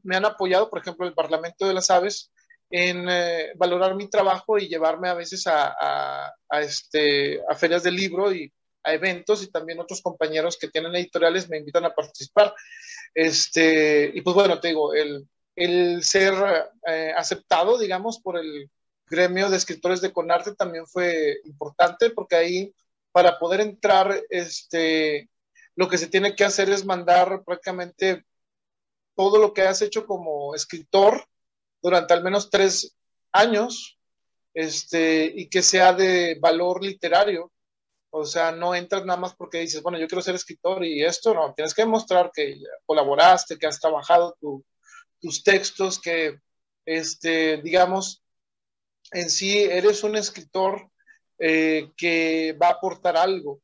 me 0.03 0.15
han 0.15 0.25
apoyado, 0.25 0.70
por 0.70 0.79
ejemplo, 0.79 1.05
el 1.05 1.13
Parlamento 1.13 1.67
de 1.67 1.74
las 1.74 1.89
Aves, 1.89 2.31
en 2.72 3.05
eh, 3.10 3.51
valorar 3.55 3.96
mi 3.96 4.10
trabajo 4.10 4.58
y 4.58 4.67
llevarme 4.67 5.10
a 5.10 5.13
veces 5.13 5.43
a, 5.46 6.34
este, 6.62 7.41
a 7.48 7.55
ferias 7.55 7.84
de 7.84 7.91
libro 7.91 8.34
y 8.34 8.51
a 8.84 8.93
eventos 8.93 9.43
y 9.43 9.51
también 9.51 9.79
otros 9.79 10.01
compañeros 10.01 10.58
que 10.58 10.70
tienen 10.70 10.96
editoriales 10.96 11.50
me 11.50 11.58
invitan 11.58 11.86
a 11.86 11.93
participar. 11.93 12.53
Este, 13.13 14.10
y 14.13 14.22
pues 14.22 14.34
bueno, 14.34 14.60
te 14.60 14.70
digo, 14.70 14.93
el, 14.93 15.27
el 15.55 16.01
ser 16.03 16.34
eh, 16.88 17.13
aceptado, 17.15 17.77
digamos, 17.77 18.20
por 18.22 18.39
el 18.39 18.70
gremio 19.12 19.50
de 19.50 19.58
escritores 19.58 20.01
de 20.01 20.13
Conarte 20.13 20.56
también 20.56 20.88
fue 20.88 21.41
importante 21.44 22.10
porque 22.10 22.36
ahí 22.36 22.74
para 23.12 23.38
poder 23.38 23.60
entrar, 23.60 24.24
este, 24.30 25.30
lo 25.75 25.89
que 25.89 25.98
se 25.98 26.08
tiene 26.08 26.34
que 26.34 26.46
hacer 26.46 26.70
es 26.70 26.86
mandar 26.86 27.44
prácticamente 27.46 28.25
todo 29.15 29.38
lo 29.38 29.53
que 29.53 29.63
has 29.63 29.82
hecho 29.82 30.06
como 30.06 30.56
escritor 30.56 31.25
durante 31.82 32.13
al 32.13 32.24
menos 32.24 32.50
tres 32.50 32.96
años 33.34 34.00
este, 34.53 35.25
y 35.36 35.50
que 35.50 35.62
sea 35.62 35.94
de 35.94 36.38
valor 36.39 36.84
literario. 36.84 37.51
O 38.13 38.25
sea, 38.25 38.51
no 38.51 38.75
entras 38.75 39.06
nada 39.06 39.20
más 39.20 39.36
porque 39.36 39.60
dices, 39.60 39.82
bueno, 39.82 40.00
yo 40.00 40.08
quiero 40.08 40.22
ser 40.22 40.36
escritor 40.36 40.84
y 40.86 41.03
esto, 41.03 41.34
no, 41.34 41.53
tienes 41.53 41.74
que 41.74 41.84
demostrar 41.84 42.32
que 42.34 42.58
colaboraste, 42.86 43.58
que 43.58 43.68
has 43.68 43.80
trabajado 43.80 44.38
tus 45.20 45.44
textos, 45.44 46.00
que, 46.00 46.39
este, 46.86 47.62
digamos, 47.62 48.22
en 49.12 49.30
sí 49.30 49.63
eres 49.63 50.03
un 50.03 50.15
escritor 50.15 50.89
eh, 51.38 51.91
que 51.98 52.58
va 52.62 52.68
a 52.68 52.72
aportar 52.72 53.18
algo. 53.18 53.62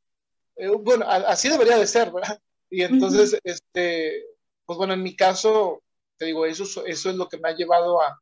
Eh, 0.56 0.68
bueno, 0.70 1.06
así 1.08 1.48
debería 1.48 1.78
de 1.78 1.88
ser, 1.88 2.12
¿verdad? 2.12 2.40
Y 2.70 2.82
entonces, 2.82 3.40
este, 3.46 4.26
pues 4.66 4.78
bueno, 4.78 4.94
en 4.94 5.02
mi 5.02 5.16
caso, 5.16 5.84
te 6.18 6.26
digo, 6.26 6.46
eso, 6.46 6.86
eso 6.86 7.10
es 7.10 7.16
lo 7.16 7.30
que 7.30 7.38
me 7.38 7.48
ha 7.48 7.56
llevado 7.56 8.02
a, 8.02 8.20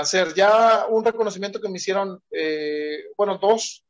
hacer 0.00 0.32
ya 0.34 0.86
un 0.88 1.04
reconocimiento 1.04 1.60
que 1.60 1.68
me 1.68 1.76
hicieron, 1.76 2.20
eh, 2.32 3.04
bueno, 3.16 3.38
dos 3.38 3.84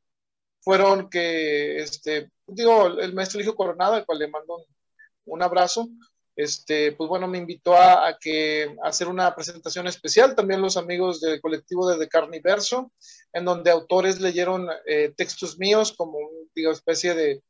fueron 0.61 1.09
que, 1.09 1.77
este, 1.79 2.31
digo, 2.47 2.87
el 2.87 3.15
maestro 3.15 3.39
Eligio 3.39 3.55
Coronado, 3.55 3.95
al 3.95 4.05
cual 4.05 4.19
le 4.19 4.29
mando 4.29 4.67
un, 5.27 5.43
abrazo, 5.43 5.89
este, 6.43 6.93
pues 6.93 7.09
bueno, 7.09 7.29
me 7.29 7.39
invitó 7.39 7.75
a, 7.77 8.17
hacer 8.85 9.09
una 9.09 9.35
presentación 9.35 9.87
especial, 9.87 10.35
también 10.35 10.61
los 10.61 10.77
amigos 10.77 11.21
del 11.21 11.41
colectivo 11.41 11.89
de, 11.89 11.99
de 11.99 12.09
Carniverso, 12.09 12.93
en 13.33 13.45
donde 13.45 13.71
autores 13.71 14.21
leyeron 14.21 14.69
eh, 14.87 15.13
textos 15.17 15.59
míos 15.59 15.95
como, 15.97 16.19
digo, 16.55 16.73
especie 16.73 17.15
de, 17.15 17.43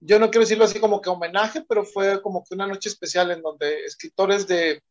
yo 0.00 0.18
no 0.18 0.30
quiero 0.30 0.44
decirlo 0.44 0.64
así 0.64 0.78
como 0.80 1.00
que 1.00 1.10
homenaje, 1.10 1.64
pero 1.68 1.84
fue 1.84 2.22
como 2.22 2.44
que 2.44 2.54
una 2.54 2.66
noche 2.66 2.88
especial 2.88 3.30
en 3.30 3.42
donde 3.42 3.84
escritores 3.84 4.46
de 4.46 4.82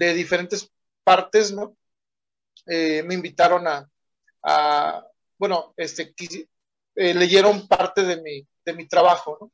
de 0.00 0.14
diferentes 0.14 0.72
partes, 1.04 1.52
¿no? 1.52 1.76
Eh, 2.66 3.02
me 3.02 3.14
invitaron 3.14 3.66
a, 3.66 5.06
bueno, 5.38 5.74
este, 5.76 6.14
eh, 6.94 7.14
leyeron 7.14 7.68
parte 7.68 8.02
de 8.02 8.20
mi, 8.22 8.46
de 8.64 8.72
mi 8.72 8.88
trabajo, 8.88 9.36
¿no? 9.40 9.52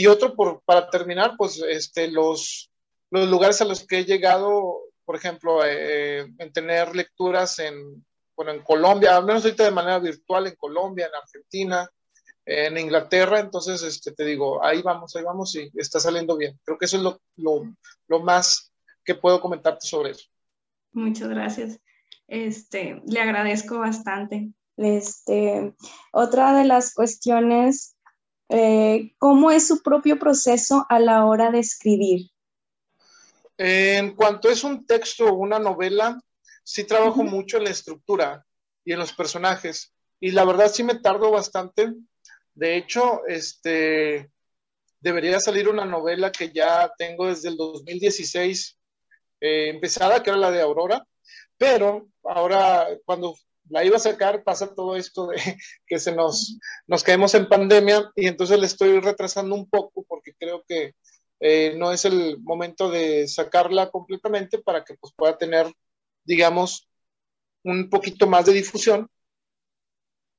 Y 0.00 0.06
otro, 0.06 0.34
por, 0.34 0.62
para 0.64 0.88
terminar, 0.88 1.34
pues 1.36 1.62
este, 1.68 2.10
los, 2.10 2.70
los 3.10 3.28
lugares 3.28 3.60
a 3.60 3.66
los 3.66 3.86
que 3.86 3.98
he 3.98 4.04
llegado, 4.06 4.80
por 5.04 5.14
ejemplo, 5.14 5.62
eh, 5.62 6.20
en 6.38 6.52
tener 6.54 6.96
lecturas 6.96 7.58
en, 7.58 8.02
bueno, 8.34 8.52
en 8.52 8.62
Colombia, 8.62 9.14
al 9.14 9.26
menos 9.26 9.44
ahorita 9.44 9.64
de 9.64 9.70
manera 9.70 9.98
virtual, 9.98 10.46
en 10.46 10.54
Colombia, 10.54 11.06
en 11.06 11.14
Argentina, 11.14 11.86
en 12.46 12.78
Inglaterra, 12.78 13.40
entonces, 13.40 13.82
este, 13.82 14.12
te 14.12 14.24
digo, 14.24 14.64
ahí 14.64 14.80
vamos, 14.80 15.14
ahí 15.14 15.22
vamos 15.22 15.54
y 15.54 15.70
está 15.74 16.00
saliendo 16.00 16.34
bien. 16.34 16.58
Creo 16.64 16.78
que 16.78 16.86
eso 16.86 16.96
es 16.96 17.02
lo, 17.02 17.20
lo, 17.36 17.70
lo 18.08 18.20
más 18.20 18.72
que 19.04 19.14
puedo 19.14 19.38
comentarte 19.38 19.86
sobre 19.86 20.12
eso. 20.12 20.30
Muchas 20.92 21.28
gracias. 21.28 21.78
Este, 22.26 23.02
le 23.04 23.20
agradezco 23.20 23.78
bastante. 23.80 24.48
Este, 24.78 25.74
otra 26.10 26.54
de 26.54 26.64
las 26.64 26.94
cuestiones, 26.94 27.96
eh, 28.50 29.14
¿cómo 29.18 29.52
es 29.52 29.68
su 29.68 29.80
propio 29.80 30.18
proceso 30.18 30.84
a 30.88 30.98
la 30.98 31.24
hora 31.24 31.52
de 31.52 31.60
escribir? 31.60 32.30
En 33.56 34.16
cuanto 34.16 34.50
es 34.50 34.64
un 34.64 34.86
texto 34.86 35.26
o 35.26 35.34
una 35.34 35.60
novela, 35.60 36.20
sí 36.64 36.84
trabajo 36.84 37.22
mucho 37.22 37.58
en 37.58 37.64
la 37.64 37.70
estructura 37.70 38.44
y 38.84 38.92
en 38.92 38.98
los 38.98 39.12
personajes. 39.12 39.94
Y 40.18 40.32
la 40.32 40.44
verdad 40.44 40.70
sí 40.72 40.82
me 40.82 40.96
tardo 40.96 41.30
bastante. 41.30 41.92
De 42.54 42.76
hecho, 42.76 43.22
este, 43.28 44.32
debería 45.00 45.38
salir 45.38 45.68
una 45.68 45.84
novela 45.84 46.32
que 46.32 46.50
ya 46.50 46.92
tengo 46.98 47.28
desde 47.28 47.50
el 47.50 47.56
2016 47.56 48.78
eh, 49.40 49.68
empezada, 49.68 50.22
que 50.22 50.30
era 50.30 50.38
la 50.38 50.50
de 50.50 50.60
Aurora, 50.60 51.06
pero 51.56 52.08
ahora 52.24 52.88
cuando 53.04 53.36
la 53.68 53.84
iba 53.84 53.96
a 53.96 54.00
sacar 54.00 54.42
pasa 54.42 54.74
todo 54.74 54.96
esto 54.96 55.28
de 55.28 55.36
que 55.86 55.98
se 55.98 56.14
nos, 56.14 56.58
nos 56.86 57.04
caemos 57.04 57.34
en 57.34 57.48
pandemia 57.48 58.10
y 58.16 58.26
entonces 58.26 58.58
le 58.58 58.66
estoy 58.66 58.98
retrasando 59.00 59.54
un 59.54 59.68
poco 59.68 60.04
porque 60.08 60.34
creo 60.38 60.64
que 60.66 60.94
eh, 61.40 61.74
no 61.76 61.90
es 61.90 62.04
el 62.04 62.38
momento 62.40 62.90
de 62.90 63.26
sacarla 63.26 63.90
completamente 63.90 64.58
para 64.58 64.84
que 64.84 64.94
pues, 64.94 65.12
pueda 65.16 65.38
tener, 65.38 65.72
digamos, 66.24 66.88
un 67.64 67.88
poquito 67.88 68.26
más 68.26 68.46
de 68.46 68.52
difusión. 68.52 69.08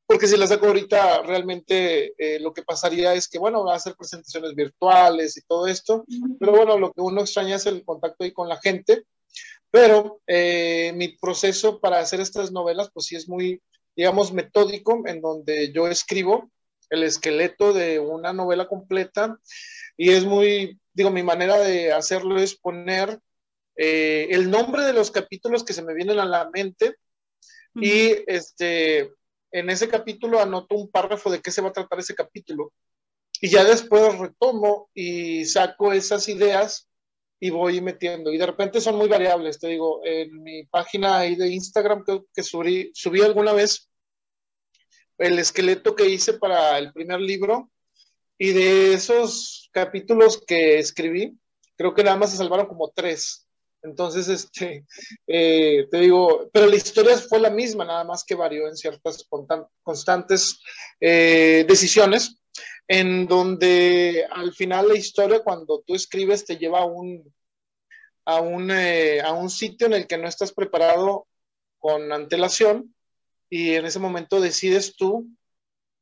Porque 0.06 0.28
si 0.28 0.38
la 0.38 0.46
saco 0.46 0.68
ahorita, 0.68 1.24
realmente 1.24 2.13
eh, 2.18 2.40
lo 2.40 2.54
que 2.54 2.63
pasaría 2.63 3.13
es 3.13 3.30
que, 3.30 3.40
bueno, 3.40 3.63
va 3.63 3.74
a 3.74 3.78
hacer 3.78 3.96
presentaciones 3.96 4.54
virtuales 4.56 5.38
y 5.38 5.42
todo 5.42 5.68
esto, 5.68 6.04
pero 6.38 6.51
bueno, 6.51 6.78
lo 6.78 6.92
que 6.92 7.00
uno 7.00 7.22
extraña 7.22 7.56
es 7.56 7.66
el 7.66 7.86
contacto 7.86 8.25
ahí 8.25 8.34
con 8.34 8.50
la 8.50 8.60
gente, 8.60 9.06
pero 9.72 10.22
eh, 10.28 10.92
mi 10.96 11.10
proceso 11.10 11.80
para 11.80 12.00
hacer 12.00 12.20
estas 12.20 12.51
novelas, 12.51 12.92
pues 12.94 13.08
sí 13.08 13.16
es 13.16 13.28
muy, 13.28 13.62
digamos, 13.96 14.34
metódico, 14.34 15.01
en 15.08 15.22
donde 15.22 15.72
yo 15.72 15.88
escribo 15.88 16.51
el 16.90 17.04
esqueleto 17.04 17.72
de 17.72 18.00
una 18.00 18.34
novela 18.34 18.68
completa 18.68 19.40
y 19.96 20.12
es 20.12 20.25
muy, 20.25 20.80
digo, 20.94 21.10
mi 21.10 21.24
manera 21.24 21.58
de 21.58 21.94
hacerlo 21.94 22.38
es 22.38 22.56
poner 22.56 23.20
eh, 23.78 24.28
el 24.32 24.51
nombre 24.51 24.84
de 24.84 24.94
los 24.94 25.10
capítulos 25.10 25.63
que 25.63 25.74
se 25.74 25.82
me 25.82 25.94
vienen 25.94 26.20
a 26.20 26.25
la 26.25 26.50
mente 26.50 26.98
y 27.74 28.16
este 28.28 29.13
en 29.54 29.70
ese 29.70 29.88
capítulo 29.88 30.42
anoto 30.42 30.75
un 30.75 30.92
párrafo 30.92 31.32
de 31.32 31.42
qué 31.42 31.51
se 31.51 31.62
va 31.62 31.70
a 31.70 31.74
tratar 31.74 32.00
ese 32.00 32.13
capítulo 32.13 32.74
y 33.40 33.50
ya 33.50 33.63
después 33.63 34.18
retomo 34.20 34.90
y 34.94 35.46
saco 35.46 35.94
esas 35.94 36.28
ideas 36.28 36.90
y 37.41 37.50
voy 37.50 37.81
metiendo. 37.81 38.31
Y 38.31 38.38
de 38.38 38.45
repente 38.45 38.79
son 38.79 38.95
muy 38.95 39.10
variables, 39.10 39.60
te 39.60 39.67
digo, 39.67 40.00
en 40.05 40.43
mi 40.43 40.63
página 40.65 41.17
ahí 41.17 41.36
de 41.36 41.50
Instagram 41.50 42.05
que, 42.05 42.21
que 42.33 42.43
subí, 42.43 42.91
subí 42.93 43.21
alguna 43.21 43.51
vez 43.51 43.89
el 45.17 45.39
esqueleto 45.39 45.95
que 45.95 46.07
hice 46.07 46.33
para 46.33 46.77
el 46.77 46.93
primer 46.93 47.19
libro 47.19 47.71
y 48.38 48.53
de 48.53 48.93
esos 48.93 49.69
capítulos 49.71 50.43
que 50.45 50.77
escribí, 50.77 51.36
creo 51.75 51.93
que 51.95 52.03
nada 52.03 52.17
más 52.17 52.31
se 52.31 52.38
salvaron 52.38 52.67
como 52.67 52.91
tres. 52.95 53.48
Entonces, 53.81 54.27
este, 54.27 54.86
eh, 55.27 55.88
te 55.89 56.00
digo, 56.00 56.48
pero 56.53 56.67
la 56.67 56.75
historia 56.75 57.17
fue 57.17 57.39
la 57.39 57.50
misma, 57.50 57.86
nada 57.86 58.03
más 58.03 58.24
que 58.24 58.36
varió 58.36 58.67
en 58.67 58.77
ciertas 58.77 59.27
constantes 59.83 60.60
eh, 61.00 61.65
decisiones, 61.67 62.40
en 62.88 63.27
donde 63.27 64.25
al 64.29 64.53
final 64.53 64.89
la 64.89 64.96
historia, 64.96 65.43
cuando 65.43 65.84
tú 65.86 65.96
escribes, 65.96 66.46
te 66.46 66.58
lleva 66.58 66.79
a 66.79 66.86
un, 66.86 67.34
a 68.25 68.41
un, 68.41 68.72
eh, 68.72 69.22
a 69.22 69.34
un 69.34 69.50
sitio 69.50 69.88
en 69.88 69.93
el 69.93 70.08
que 70.08 70.17
no 70.17 70.27
estás 70.27 70.51
preparado 70.51 71.27
con 71.79 72.12
antelación 72.12 72.93
y 73.50 73.74
en 73.74 73.86
ese 73.86 74.00
momento 74.00 74.39
decides 74.39 74.96
tú 74.96 75.27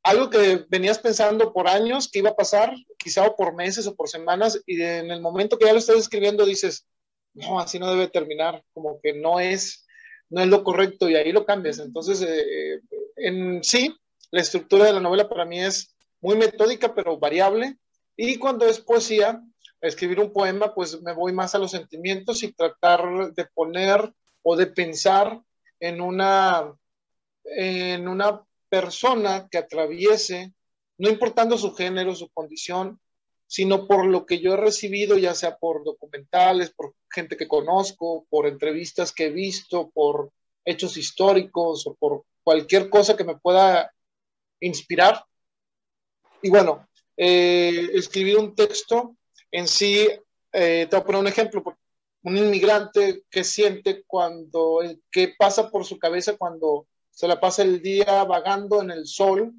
algo 0.02 0.30
que 0.30 0.64
venías 0.68 0.98
pensando 0.98 1.52
por 1.52 1.68
años 1.68 2.08
que 2.10 2.20
iba 2.20 2.30
a 2.30 2.36
pasar, 2.36 2.74
quizá 2.98 3.26
o 3.26 3.36
por 3.36 3.54
meses 3.54 3.86
o 3.86 3.94
por 3.94 4.08
semanas, 4.08 4.60
y 4.66 4.80
en 4.80 5.10
el 5.10 5.20
momento 5.20 5.58
que 5.58 5.66
ya 5.66 5.72
lo 5.72 5.78
estás 5.78 5.96
escribiendo 5.96 6.46
dices, 6.46 6.86
no, 7.34 7.60
así 7.60 7.78
no 7.78 7.90
debe 7.90 8.08
terminar, 8.08 8.64
como 8.72 8.98
que 9.02 9.12
no 9.12 9.40
es, 9.40 9.86
no 10.30 10.40
es 10.40 10.48
lo 10.48 10.64
correcto 10.64 11.08
y 11.08 11.16
ahí 11.16 11.32
lo 11.32 11.44
cambias. 11.44 11.78
Entonces, 11.78 12.22
eh, 12.22 12.80
en 13.16 13.62
sí, 13.62 13.94
la 14.30 14.40
estructura 14.40 14.84
de 14.86 14.94
la 14.94 15.00
novela 15.00 15.28
para 15.28 15.44
mí 15.44 15.60
es 15.60 15.94
muy 16.20 16.36
metódica, 16.36 16.94
pero 16.94 17.18
variable. 17.18 17.78
Y 18.16 18.36
cuando 18.36 18.66
es 18.66 18.80
poesía, 18.80 19.42
escribir 19.80 20.20
un 20.20 20.32
poema, 20.32 20.74
pues 20.74 21.00
me 21.02 21.14
voy 21.14 21.32
más 21.32 21.54
a 21.54 21.58
los 21.58 21.70
sentimientos 21.70 22.42
y 22.42 22.52
tratar 22.52 23.32
de 23.32 23.46
poner 23.46 24.12
o 24.42 24.56
de 24.56 24.66
pensar 24.66 25.40
en 25.78 26.00
una, 26.00 26.74
en 27.44 28.08
una 28.08 28.44
persona 28.68 29.48
que 29.50 29.58
atraviese, 29.58 30.52
no 30.98 31.08
importando 31.08 31.56
su 31.56 31.74
género, 31.74 32.14
su 32.14 32.28
condición, 32.30 33.00
sino 33.46 33.88
por 33.88 34.06
lo 34.06 34.26
que 34.26 34.38
yo 34.38 34.54
he 34.54 34.56
recibido, 34.56 35.18
ya 35.18 35.34
sea 35.34 35.56
por 35.56 35.82
documentales, 35.82 36.70
por 36.70 36.94
gente 37.10 37.36
que 37.36 37.48
conozco, 37.48 38.24
por 38.30 38.46
entrevistas 38.46 39.12
que 39.12 39.26
he 39.26 39.30
visto, 39.30 39.90
por 39.90 40.30
hechos 40.64 40.96
históricos 40.96 41.84
o 41.86 41.94
por 41.94 42.24
cualquier 42.44 42.88
cosa 42.88 43.16
que 43.16 43.24
me 43.24 43.36
pueda 43.38 43.92
inspirar. 44.60 45.24
Y 46.42 46.50
bueno, 46.50 46.88
eh, 47.16 47.90
escribir 47.94 48.38
un 48.38 48.54
texto 48.54 49.16
en 49.50 49.66
sí, 49.66 50.08
eh, 50.52 50.86
te 50.88 50.96
voy 50.96 51.00
a 51.00 51.04
poner 51.04 51.20
un 51.20 51.28
ejemplo, 51.28 51.62
un 52.22 52.36
inmigrante 52.36 53.24
que 53.30 53.44
siente 53.44 54.04
cuando, 54.06 54.80
qué 55.10 55.34
pasa 55.38 55.70
por 55.70 55.84
su 55.84 55.98
cabeza 55.98 56.36
cuando 56.36 56.86
se 57.10 57.28
la 57.28 57.40
pasa 57.40 57.62
el 57.62 57.82
día 57.82 58.24
vagando 58.24 58.80
en 58.80 58.90
el 58.90 59.06
sol 59.06 59.52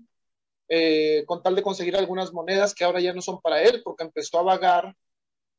eh, 0.73 1.25
con 1.25 1.43
tal 1.43 1.53
de 1.53 1.61
conseguir 1.61 1.97
algunas 1.97 2.31
monedas 2.31 2.73
que 2.73 2.85
ahora 2.85 3.01
ya 3.01 3.13
no 3.13 3.21
son 3.21 3.41
para 3.41 3.61
él 3.61 3.81
porque 3.83 4.05
empezó 4.05 4.39
a 4.39 4.43
vagar 4.43 4.95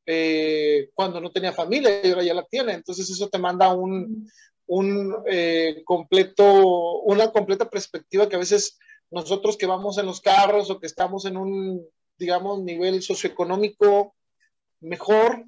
eh, 0.06 0.90
cuando 0.94 1.20
no 1.20 1.30
tenía 1.30 1.52
familia 1.52 2.00
y 2.02 2.10
ahora 2.10 2.22
ya 2.22 2.32
la 2.32 2.46
tiene. 2.46 2.72
Entonces 2.72 3.10
eso 3.10 3.28
te 3.28 3.38
manda 3.38 3.74
un, 3.74 4.26
un 4.66 5.14
eh, 5.26 5.82
completo, 5.84 7.02
una 7.02 7.30
completa 7.30 7.68
perspectiva 7.68 8.26
que 8.26 8.36
a 8.36 8.38
veces 8.38 8.78
nosotros 9.12 9.56
que 9.56 9.66
vamos 9.66 9.98
en 9.98 10.06
los 10.06 10.20
carros 10.20 10.70
o 10.70 10.80
que 10.80 10.86
estamos 10.86 11.26
en 11.26 11.36
un, 11.36 11.86
digamos, 12.16 12.62
nivel 12.62 13.02
socioeconómico 13.02 14.14
mejor, 14.80 15.44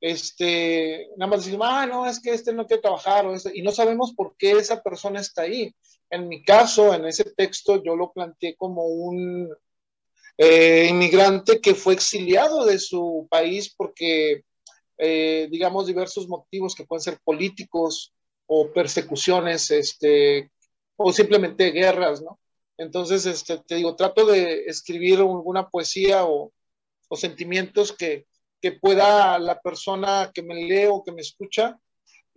este, 0.00 1.08
nada 1.16 1.30
más 1.30 1.44
decimos, 1.44 1.66
ah, 1.68 1.86
no, 1.86 2.06
es 2.06 2.20
que 2.20 2.30
este 2.30 2.52
no 2.52 2.66
quiere 2.66 2.82
trabajar, 2.82 3.26
o 3.26 3.34
este", 3.34 3.50
y 3.54 3.62
no 3.62 3.72
sabemos 3.72 4.12
por 4.12 4.36
qué 4.36 4.52
esa 4.52 4.82
persona 4.82 5.20
está 5.20 5.42
ahí. 5.42 5.74
En 6.10 6.28
mi 6.28 6.44
caso, 6.44 6.94
en 6.94 7.06
ese 7.06 7.24
texto, 7.24 7.82
yo 7.82 7.96
lo 7.96 8.12
planteé 8.12 8.54
como 8.56 8.84
un 8.84 9.48
eh, 10.36 10.86
inmigrante 10.90 11.60
que 11.60 11.74
fue 11.74 11.94
exiliado 11.94 12.64
de 12.64 12.78
su 12.78 13.26
país 13.30 13.74
porque, 13.74 14.44
eh, 14.98 15.48
digamos, 15.50 15.86
diversos 15.86 16.28
motivos 16.28 16.74
que 16.74 16.84
pueden 16.84 17.02
ser 17.02 17.18
políticos 17.24 18.12
o 18.46 18.70
persecuciones, 18.70 19.70
este, 19.70 20.50
o 20.96 21.12
simplemente 21.12 21.70
guerras, 21.70 22.22
¿no? 22.22 22.38
Entonces, 22.78 23.26
este, 23.26 23.58
te 23.58 23.74
digo, 23.74 23.96
trato 23.96 24.24
de 24.24 24.64
escribir 24.66 25.18
alguna 25.18 25.68
poesía 25.68 26.24
o, 26.24 26.52
o 27.08 27.16
sentimientos 27.16 27.92
que, 27.92 28.26
que 28.60 28.72
pueda 28.72 29.38
la 29.38 29.60
persona 29.60 30.30
que 30.32 30.42
me 30.42 30.54
lee 30.54 30.86
o 30.86 31.02
que 31.04 31.12
me 31.12 31.20
escucha 31.20 31.78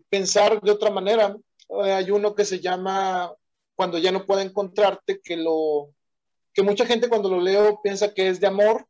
pensar 0.09 0.61
de 0.61 0.71
otra 0.71 0.91
manera. 0.91 1.35
Eh, 1.85 1.93
hay 1.93 2.11
uno 2.11 2.35
que 2.35 2.45
se 2.45 2.59
llama 2.59 3.33
Cuando 3.75 3.97
ya 3.97 4.11
no 4.11 4.25
pueda 4.25 4.41
encontrarte, 4.41 5.21
que 5.23 5.37
lo 5.37 5.93
que 6.53 6.63
mucha 6.63 6.85
gente 6.85 7.07
cuando 7.07 7.29
lo 7.29 7.39
leo 7.39 7.79
piensa 7.81 8.13
que 8.13 8.27
es 8.27 8.39
de 8.41 8.47
amor, 8.47 8.85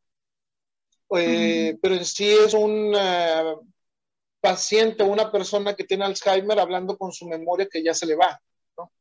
eh, 1.15 1.77
pero 1.81 1.93
en 1.96 2.05
sí 2.05 2.27
es 2.27 2.53
un 2.53 2.96
uh, 2.96 3.72
paciente, 4.39 5.03
una 5.03 5.31
persona 5.31 5.75
que 5.75 5.84
tiene 5.84 6.05
Alzheimer 6.05 6.60
hablando 6.60 6.97
con 6.97 7.12
su 7.12 7.28
memoria 7.28 7.67
que 7.71 7.84
ya 7.84 7.93
se 7.93 8.08
le 8.08 8.15
va. 8.15 8.41
¿No? 8.77 8.91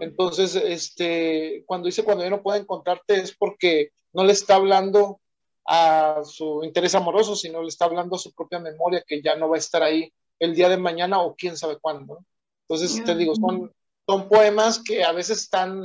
Entonces, 0.00 0.54
este, 0.54 1.64
cuando 1.66 1.86
dice 1.86 2.04
cuando 2.04 2.24
ya 2.24 2.30
no 2.30 2.42
pueda 2.42 2.58
encontrarte 2.58 3.20
es 3.20 3.36
porque 3.36 3.90
no 4.12 4.24
le 4.24 4.32
está 4.32 4.56
hablando 4.56 5.20
a 5.66 6.22
su 6.24 6.62
interés 6.64 6.94
amoroso, 6.94 7.34
sino 7.34 7.62
le 7.62 7.68
está 7.68 7.86
hablando 7.86 8.16
a 8.16 8.20
su 8.20 8.32
propia 8.32 8.58
memoria 8.58 9.04
que 9.06 9.20
ya 9.20 9.36
no 9.36 9.48
va 9.48 9.56
a 9.56 9.58
estar 9.58 9.82
ahí 9.82 10.12
el 10.38 10.54
día 10.54 10.68
de 10.68 10.76
mañana 10.76 11.20
o 11.20 11.34
quién 11.34 11.56
sabe 11.56 11.78
cuándo. 11.80 12.24
Entonces, 12.68 13.02
te 13.04 13.14
digo, 13.14 13.34
son, 13.34 13.72
son 14.06 14.28
poemas 14.28 14.82
que 14.82 15.04
a 15.04 15.12
veces 15.12 15.38
están 15.38 15.84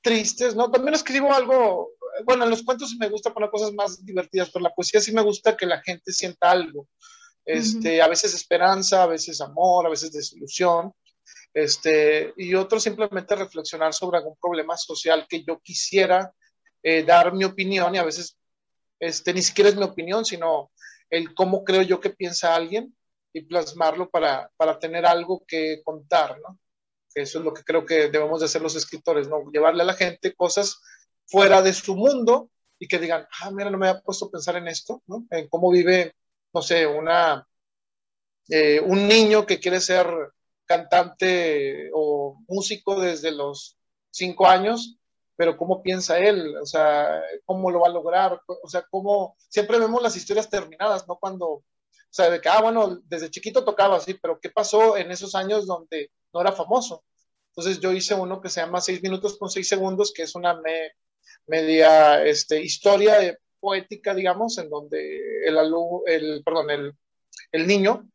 tristes, 0.00 0.54
¿no? 0.54 0.70
También 0.70 0.94
escribo 0.94 1.32
algo, 1.32 1.90
bueno, 2.24 2.44
en 2.44 2.50
los 2.50 2.62
cuentos 2.62 2.94
me 2.98 3.08
gusta 3.08 3.32
poner 3.32 3.50
cosas 3.50 3.72
más 3.72 4.04
divertidas, 4.04 4.50
pero 4.50 4.62
la 4.62 4.74
poesía 4.74 5.00
sí 5.00 5.12
me 5.12 5.22
gusta 5.22 5.56
que 5.56 5.66
la 5.66 5.80
gente 5.80 6.12
sienta 6.12 6.50
algo. 6.50 6.88
Este, 7.44 8.00
A 8.00 8.08
veces 8.08 8.34
esperanza, 8.34 9.02
a 9.02 9.06
veces 9.06 9.40
amor, 9.40 9.86
a 9.86 9.90
veces 9.90 10.12
desilusión. 10.12 10.92
Este, 11.54 12.32
y 12.36 12.54
otro 12.54 12.80
simplemente 12.80 13.36
reflexionar 13.36 13.92
sobre 13.92 14.18
algún 14.18 14.36
problema 14.40 14.76
social 14.76 15.26
que 15.28 15.44
yo 15.44 15.60
quisiera 15.60 16.32
eh, 16.82 17.02
dar 17.02 17.34
mi 17.34 17.44
opinión 17.44 17.94
y 17.94 17.98
a 17.98 18.04
veces 18.04 18.38
este, 18.98 19.34
ni 19.34 19.42
siquiera 19.42 19.68
es 19.68 19.76
mi 19.76 19.84
opinión, 19.84 20.24
sino 20.24 20.70
el 21.10 21.34
cómo 21.34 21.64
creo 21.64 21.82
yo 21.82 22.00
que 22.00 22.10
piensa 22.10 22.54
alguien 22.54 22.96
y 23.32 23.42
plasmarlo 23.42 24.08
para, 24.10 24.50
para 24.56 24.78
tener 24.78 25.04
algo 25.04 25.44
que 25.46 25.82
contar, 25.84 26.38
¿no? 26.40 26.58
Eso 27.14 27.38
es 27.38 27.44
lo 27.44 27.52
que 27.52 27.64
creo 27.64 27.84
que 27.84 28.08
debemos 28.08 28.40
de 28.40 28.46
hacer 28.46 28.62
los 28.62 28.74
escritores, 28.74 29.28
¿no? 29.28 29.50
Llevarle 29.52 29.82
a 29.82 29.86
la 29.86 29.94
gente 29.94 30.34
cosas 30.34 30.80
fuera 31.26 31.60
de 31.60 31.72
su 31.72 31.94
mundo 31.94 32.50
y 32.78 32.88
que 32.88 32.98
digan, 32.98 33.26
ah, 33.40 33.50
mira, 33.50 33.70
no 33.70 33.78
me 33.78 33.88
había 33.88 34.00
puesto 34.00 34.26
a 34.26 34.30
pensar 34.30 34.56
en 34.56 34.68
esto, 34.68 35.02
¿no? 35.06 35.26
En 35.30 35.48
cómo 35.48 35.70
vive, 35.70 36.14
no 36.52 36.62
sé, 36.62 36.86
una, 36.86 37.46
eh, 38.48 38.80
un 38.80 39.06
niño 39.06 39.44
que 39.46 39.60
quiere 39.60 39.80
ser 39.80 40.06
cantante 40.72 41.90
o 41.92 42.38
músico 42.48 43.00
desde 43.00 43.30
los 43.30 43.76
cinco 44.10 44.46
años 44.46 44.98
pero 45.36 45.56
cómo 45.56 45.82
piensa 45.82 46.18
él, 46.18 46.56
o 46.56 46.66
sea, 46.66 47.20
cómo 47.44 47.70
lo 47.70 47.80
va 47.80 47.88
a 47.88 47.92
lograr, 47.92 48.40
o 48.46 48.68
sea, 48.68 48.86
cómo, 48.90 49.36
siempre 49.48 49.78
vemos 49.78 50.00
las 50.00 50.14
historias 50.14 50.48
terminadas, 50.48 51.08
¿no? 51.08 51.18
Cuando, 51.18 51.46
o 51.48 51.64
sea, 52.10 52.30
de 52.30 52.40
que, 52.40 52.48
ah, 52.48 52.60
bueno, 52.60 53.00
desde 53.06 53.28
chiquito 53.28 53.64
tocaba 53.64 53.96
así, 53.96 54.14
pero 54.14 54.38
¿qué 54.38 54.50
pasó 54.50 54.96
en 54.96 55.10
esos 55.10 55.34
años 55.34 55.66
donde 55.66 56.12
no 56.32 56.40
era 56.42 56.52
famoso? 56.52 57.02
Entonces 57.48 57.80
yo 57.80 57.92
hice 57.92 58.14
uno 58.14 58.40
que 58.40 58.50
se 58.50 58.60
llama 58.60 58.80
Seis 58.80 59.02
minutos 59.02 59.36
con 59.36 59.50
seis 59.50 59.66
segundos, 59.68 60.12
que 60.12 60.22
es 60.22 60.34
una 60.34 60.60
media 61.46 62.24
este, 62.24 62.62
historia 62.62 63.36
poética, 63.58 64.14
digamos, 64.14 64.58
en 64.58 64.70
donde 64.70 65.46
el, 65.46 65.58
el, 66.06 66.42
perdón, 66.44 66.70
el, 66.70 66.92
el 67.50 67.66
niño 67.66 68.08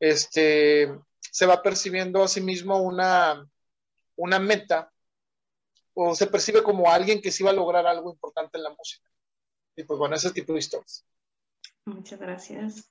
este, 0.00 0.90
se 1.30 1.46
va 1.46 1.62
percibiendo 1.62 2.22
a 2.22 2.28
sí 2.28 2.40
mismo 2.40 2.78
una, 2.82 3.46
una 4.16 4.38
meta 4.38 4.92
o 5.94 6.14
se 6.14 6.26
percibe 6.26 6.62
como 6.62 6.90
alguien 6.90 7.20
que 7.20 7.30
sí 7.30 7.42
va 7.42 7.50
a 7.50 7.54
lograr 7.54 7.86
algo 7.86 8.10
importante 8.10 8.58
en 8.58 8.64
la 8.64 8.70
música. 8.70 9.08
Y 9.76 9.84
pues 9.84 9.98
bueno, 9.98 10.16
ese 10.16 10.32
tipo 10.32 10.52
de 10.52 10.58
historias. 10.58 11.06
Muchas 11.86 12.18
gracias. 12.18 12.90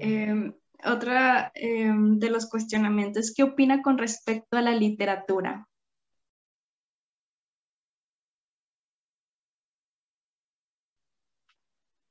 Eh, 0.00 0.52
otra 0.84 1.52
eh, 1.54 1.90
de 1.92 2.30
los 2.30 2.48
cuestionamientos, 2.48 3.32
¿qué 3.34 3.42
opina 3.42 3.82
con 3.82 3.98
respecto 3.98 4.56
a 4.56 4.62
la 4.62 4.72
literatura? 4.72 5.68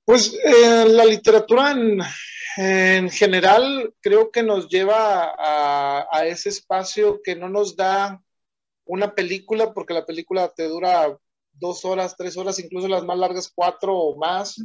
Pues 0.05 0.37
la 0.45 1.03
literatura 1.03 1.71
en, 1.71 1.99
en, 2.57 3.09
general 3.09 3.91
creo 4.01 4.29
que 4.29 4.43
nos 4.43 4.69
lleva 4.69 5.33
a, 5.35 6.25
ese 6.27 6.49
espacio 6.49 7.21
que 7.23 7.35
no 7.35 7.49
nos 7.49 7.75
da 7.75 8.21
una 8.85 9.15
película, 9.15 9.73
porque 9.73 9.95
la 9.95 10.05
película 10.05 10.53
te 10.55 10.67
dura 10.67 11.17
dos 11.53 11.85
horas, 11.85 12.15
tres 12.15 12.37
horas, 12.37 12.59
incluso 12.59 12.87
las 12.87 13.03
más 13.03 13.17
largas 13.17 13.51
cuatro 13.53 13.97
o 13.97 14.15
más. 14.15 14.61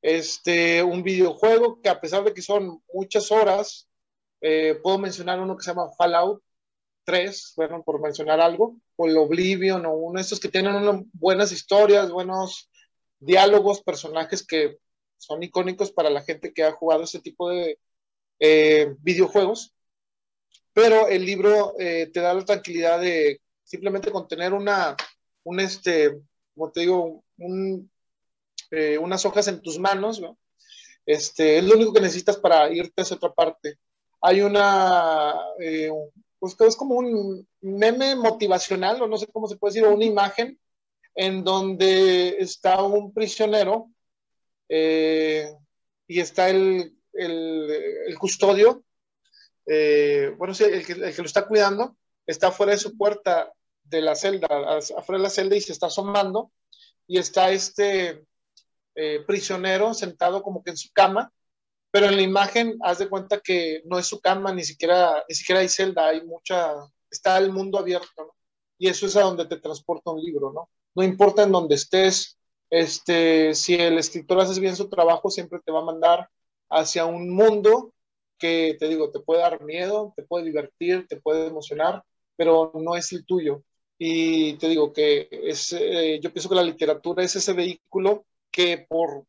Este, 0.00 0.82
un 0.82 1.02
videojuego 1.02 1.82
que 1.82 1.90
a 1.90 2.00
pesar 2.00 2.24
de 2.24 2.32
que 2.32 2.40
son 2.40 2.82
muchas 2.94 3.30
horas, 3.30 3.86
eh, 4.40 4.80
puedo 4.82 4.98
mencionar 4.98 5.40
uno 5.40 5.58
que 5.58 5.62
se 5.62 5.72
llama 5.72 5.92
Fallout 5.98 6.42
3, 7.04 7.52
bueno, 7.56 7.82
por 7.82 8.00
mencionar 8.00 8.40
algo, 8.40 8.76
o 8.96 9.06
el 9.06 9.18
Oblivion, 9.18 9.84
o 9.84 9.92
uno 9.92 10.16
de 10.16 10.22
estos 10.22 10.40
que 10.40 10.48
tienen 10.48 11.10
buenas 11.12 11.52
historias, 11.52 12.10
buenos 12.10 12.69
diálogos, 13.20 13.82
personajes 13.82 14.44
que 14.44 14.78
son 15.18 15.42
icónicos 15.42 15.92
para 15.92 16.10
la 16.10 16.22
gente 16.22 16.52
que 16.52 16.64
ha 16.64 16.72
jugado 16.72 17.04
ese 17.04 17.20
tipo 17.20 17.50
de 17.50 17.78
eh, 18.40 18.94
videojuegos. 19.00 19.74
Pero 20.72 21.08
el 21.08 21.24
libro 21.24 21.74
eh, 21.78 22.10
te 22.12 22.20
da 22.20 22.32
la 22.32 22.44
tranquilidad 22.44 23.00
de 23.00 23.40
simplemente 23.62 24.10
con 24.10 24.26
tener 24.26 24.52
una, 24.52 24.96
un 25.44 25.60
este, 25.60 26.20
como 26.54 26.72
te 26.72 26.80
digo, 26.80 27.22
un, 27.38 27.90
eh, 28.70 28.98
unas 28.98 29.24
hojas 29.26 29.46
en 29.48 29.60
tus 29.60 29.78
manos, 29.78 30.20
¿no? 30.20 30.38
Este, 31.06 31.58
es 31.58 31.64
lo 31.64 31.74
único 31.74 31.92
que 31.92 32.00
necesitas 32.00 32.36
para 32.38 32.72
irte 32.72 32.94
a 32.96 33.02
esa 33.02 33.16
otra 33.16 33.32
parte. 33.32 33.78
Hay 34.22 34.42
una, 34.42 35.34
pues 36.38 36.56
es 36.60 36.76
como 36.76 36.94
un 36.96 37.46
meme 37.60 38.14
motivacional, 38.16 39.00
o 39.02 39.06
no 39.06 39.16
sé 39.16 39.26
cómo 39.26 39.46
se 39.46 39.56
puede 39.56 39.74
decir, 39.74 39.86
o 39.86 39.94
una 39.94 40.04
imagen 40.04 40.58
en 41.20 41.44
donde 41.44 42.38
está 42.38 42.82
un 42.82 43.12
prisionero 43.12 43.90
eh, 44.70 45.52
y 46.06 46.18
está 46.18 46.48
el, 46.48 46.96
el, 47.12 48.16
custodio, 48.18 48.82
eh, 49.66 50.34
bueno, 50.38 50.54
el 50.58 50.86
que, 50.86 50.92
el 50.92 51.14
que, 51.14 51.20
lo 51.20 51.26
está 51.26 51.46
cuidando, 51.46 51.98
está 52.26 52.50
fuera 52.50 52.72
de 52.72 52.78
su 52.78 52.96
puerta 52.96 53.52
de 53.82 54.00
la 54.00 54.14
celda, 54.14 54.48
afuera 54.96 55.18
de 55.18 55.22
la 55.24 55.28
celda 55.28 55.56
y 55.56 55.60
se 55.60 55.72
está 55.72 55.88
asomando, 55.88 56.52
y 57.06 57.18
está 57.18 57.50
este 57.50 58.24
eh, 58.94 59.22
prisionero 59.26 59.92
sentado 59.92 60.42
como 60.42 60.62
que 60.64 60.70
en 60.70 60.78
su 60.78 60.90
cama, 60.90 61.30
pero 61.90 62.06
en 62.06 62.16
la 62.16 62.22
imagen 62.22 62.78
haz 62.82 62.96
de 62.96 63.10
cuenta 63.10 63.40
que 63.40 63.82
no 63.84 63.98
es 63.98 64.06
su 64.06 64.22
cama, 64.22 64.54
ni 64.54 64.64
siquiera, 64.64 65.22
ni 65.28 65.34
siquiera 65.34 65.60
hay 65.60 65.68
celda, 65.68 66.08
hay 66.08 66.24
mucha, 66.24 66.72
está 67.10 67.36
el 67.36 67.52
mundo 67.52 67.78
abierto, 67.78 68.24
¿no? 68.24 68.34
Y 68.78 68.88
eso 68.88 69.04
es 69.04 69.16
a 69.16 69.20
donde 69.20 69.44
te 69.44 69.58
transporta 69.58 70.12
un 70.12 70.22
libro, 70.22 70.50
¿no? 70.54 70.70
No 70.94 71.02
importa 71.02 71.42
en 71.42 71.52
donde 71.52 71.74
estés, 71.76 72.38
este, 72.70 73.54
si 73.54 73.74
el 73.74 73.98
escritor 73.98 74.40
hace 74.40 74.60
bien 74.60 74.76
su 74.76 74.88
trabajo, 74.88 75.30
siempre 75.30 75.60
te 75.64 75.72
va 75.72 75.80
a 75.80 75.84
mandar 75.84 76.28
hacia 76.68 77.04
un 77.04 77.30
mundo 77.30 77.92
que, 78.38 78.76
te 78.78 78.88
digo, 78.88 79.10
te 79.10 79.20
puede 79.20 79.42
dar 79.42 79.62
miedo, 79.62 80.12
te 80.16 80.22
puede 80.22 80.44
divertir, 80.44 81.06
te 81.08 81.20
puede 81.20 81.48
emocionar, 81.48 82.04
pero 82.36 82.72
no 82.74 82.96
es 82.96 83.12
el 83.12 83.24
tuyo. 83.26 83.62
Y 83.98 84.54
te 84.54 84.68
digo 84.68 84.92
que 84.92 85.28
es, 85.30 85.72
eh, 85.74 86.18
yo 86.22 86.32
pienso 86.32 86.48
que 86.48 86.54
la 86.54 86.62
literatura 86.62 87.22
es 87.22 87.36
ese 87.36 87.52
vehículo 87.52 88.24
que 88.50 88.78
por 88.88 89.26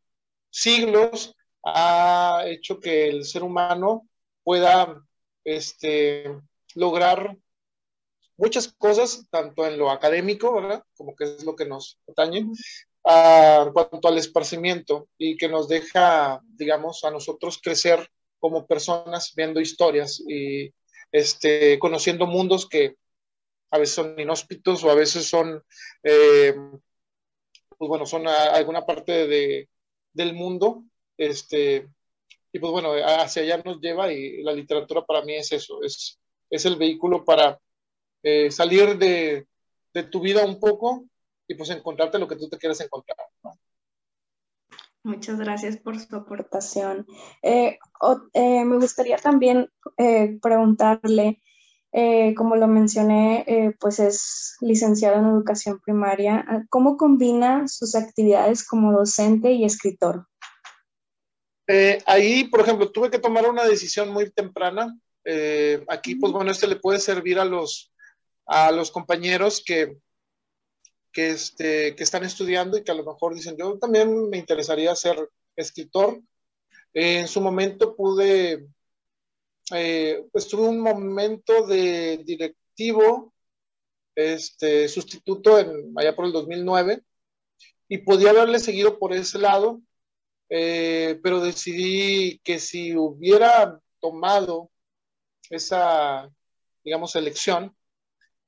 siglos 0.50 1.36
ha 1.64 2.44
hecho 2.48 2.80
que 2.80 3.10
el 3.10 3.26
ser 3.26 3.44
humano 3.44 4.08
pueda 4.44 5.04
este, 5.44 6.40
lograr 6.76 7.38
muchas 8.42 8.74
cosas, 8.74 9.28
tanto 9.30 9.68
en 9.68 9.78
lo 9.78 9.92
académico, 9.92 10.56
¿verdad? 10.56 10.84
Como 10.96 11.16
que 11.16 11.26
es 11.26 11.44
lo 11.46 11.56
que 11.56 11.68
nos 11.68 12.00
atañe, 12.10 12.48
a, 13.06 13.70
cuanto 13.72 14.08
al 14.08 14.18
esparcimiento 14.18 15.08
y 15.18 15.38
que 15.38 15.48
nos 15.48 15.68
deja, 15.68 16.42
digamos, 16.56 17.04
a 17.04 17.12
nosotros 17.12 17.60
crecer 17.62 18.10
como 18.40 18.66
personas 18.66 19.34
viendo 19.36 19.62
historias 19.62 20.24
y 20.28 20.74
este, 21.12 21.78
conociendo 21.78 22.26
mundos 22.26 22.68
que 22.68 22.96
a 23.70 23.78
veces 23.78 23.94
son 23.96 24.20
inhóspitos 24.20 24.84
o 24.84 24.90
a 24.90 24.96
veces 24.96 25.30
son, 25.30 25.64
eh, 26.04 26.56
pues 27.78 27.90
bueno, 27.90 28.08
son 28.08 28.28
alguna 28.28 28.88
parte 28.88 29.28
de, 29.28 29.70
del 30.14 30.34
mundo, 30.34 30.84
este, 31.16 31.88
y 32.52 32.58
pues 32.58 32.72
bueno, 32.72 32.94
hacia 33.20 33.44
allá 33.44 33.62
nos 33.64 33.80
lleva 33.80 34.12
y 34.12 34.42
la 34.42 34.52
literatura 34.52 35.06
para 35.06 35.22
mí 35.22 35.36
es 35.36 35.52
eso, 35.52 35.84
es, 35.84 36.20
es 36.50 36.66
el 36.66 36.76
vehículo 36.78 37.24
para 37.24 37.60
eh, 38.24 38.52
salir 38.52 38.98
de, 38.98 39.48
de, 39.94 40.04
tu 40.04 40.22
vida 40.22 40.46
un 40.46 40.60
poco 40.60 41.06
y 41.48 41.56
pues 41.56 41.70
encontrarte 41.72 42.20
lo 42.20 42.28
que 42.28 42.36
tú 42.36 42.48
te 42.50 42.58
quieres 42.58 42.80
encontrar. 42.82 43.18
Muchas 45.04 45.40
gracias 45.40 45.78
por 45.78 46.00
su 46.00 46.16
aportación. 46.16 47.08
Eh, 47.42 47.80
eh, 48.34 48.66
me 48.66 48.78
gustaría 48.78 49.18
también 49.18 49.68
preguntarle, 50.42 51.42
como 52.38 52.56
lo 52.56 52.68
mencioné, 52.68 53.76
pues 53.80 54.00
es 54.00 54.56
licenciado 54.62 55.18
en 55.18 55.26
educación 55.26 55.80
primaria, 55.84 56.46
¿cómo 56.70 56.98
combina 56.98 57.68
sus 57.68 57.96
actividades 57.96 58.66
como 58.66 58.92
docente 58.92 59.52
y 59.52 59.66
escritor? 59.66 60.28
ahí, 62.06 62.44
por 62.46 62.60
ejemplo, 62.60 62.92
tuve 62.92 63.10
que 63.10 63.18
tomar 63.18 63.50
una 63.50 63.64
decisión 63.64 64.10
muy 64.10 64.30
temprana. 64.30 64.96
aquí, 65.90 66.16
pues 66.16 66.32
bueno, 66.32 66.52
este 66.52 66.68
le 66.68 66.76
puede 66.76 67.00
servir 67.00 67.40
a 67.40 67.46
los 67.46 67.91
a 68.52 68.70
los 68.72 68.92
compañeros 68.92 69.64
que, 69.66 69.98
que, 71.14 71.32
este, 71.32 71.96
que 71.96 72.04
están 72.04 72.26
estudiando 72.26 72.78
y 72.78 72.84
que 72.84 72.92
a 72.92 72.96
lo 72.96 73.06
mejor 73.06 73.34
dicen, 73.34 73.56
yo 73.58 73.80
también 73.80 74.30
me 74.30 74.38
interesaría 74.38 74.94
ser 74.96 75.30
escritor. 75.56 76.22
en 76.94 77.28
su 77.30 77.40
momento 77.40 77.96
pude, 77.96 78.68
eh, 79.74 80.26
pues 80.34 80.54
un 80.54 80.82
momento 80.82 81.66
de 81.66 82.18
directivo, 82.26 83.34
este, 84.16 84.90
sustituto 84.90 85.56
allá 85.96 86.16
por 86.16 86.26
el 86.26 86.34
2009, 86.34 87.04
y 87.88 88.00
podía 88.00 88.32
haberle 88.32 88.60
seguido 88.60 89.00
por 89.00 89.14
ese 89.14 89.40
lado, 89.40 89.82
eh, 90.50 91.20
pero 91.24 91.40
decidí 91.40 92.40
que 92.44 92.60
si 92.60 92.98
hubiera 92.98 93.80
tomado 94.02 94.70
esa, 95.50 96.30
digamos, 96.84 97.16
elección, 97.16 97.74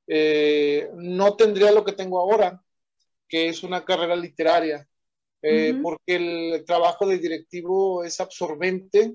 eh, 0.08 0.90
no 0.96 1.36
tendría 1.36 1.72
lo 1.72 1.86
que 1.86 1.94
tengo 1.94 2.20
ahora, 2.20 2.62
que 3.28 3.50
es 3.50 3.64
una 3.64 3.84
carrera 3.86 4.16
literaria, 4.16 4.88
eh, 5.42 5.78
porque 5.82 6.16
el 6.16 6.64
trabajo 6.66 7.08
de 7.08 7.18
directivo 7.18 8.04
es 8.04 8.20
absorbente, 8.20 9.14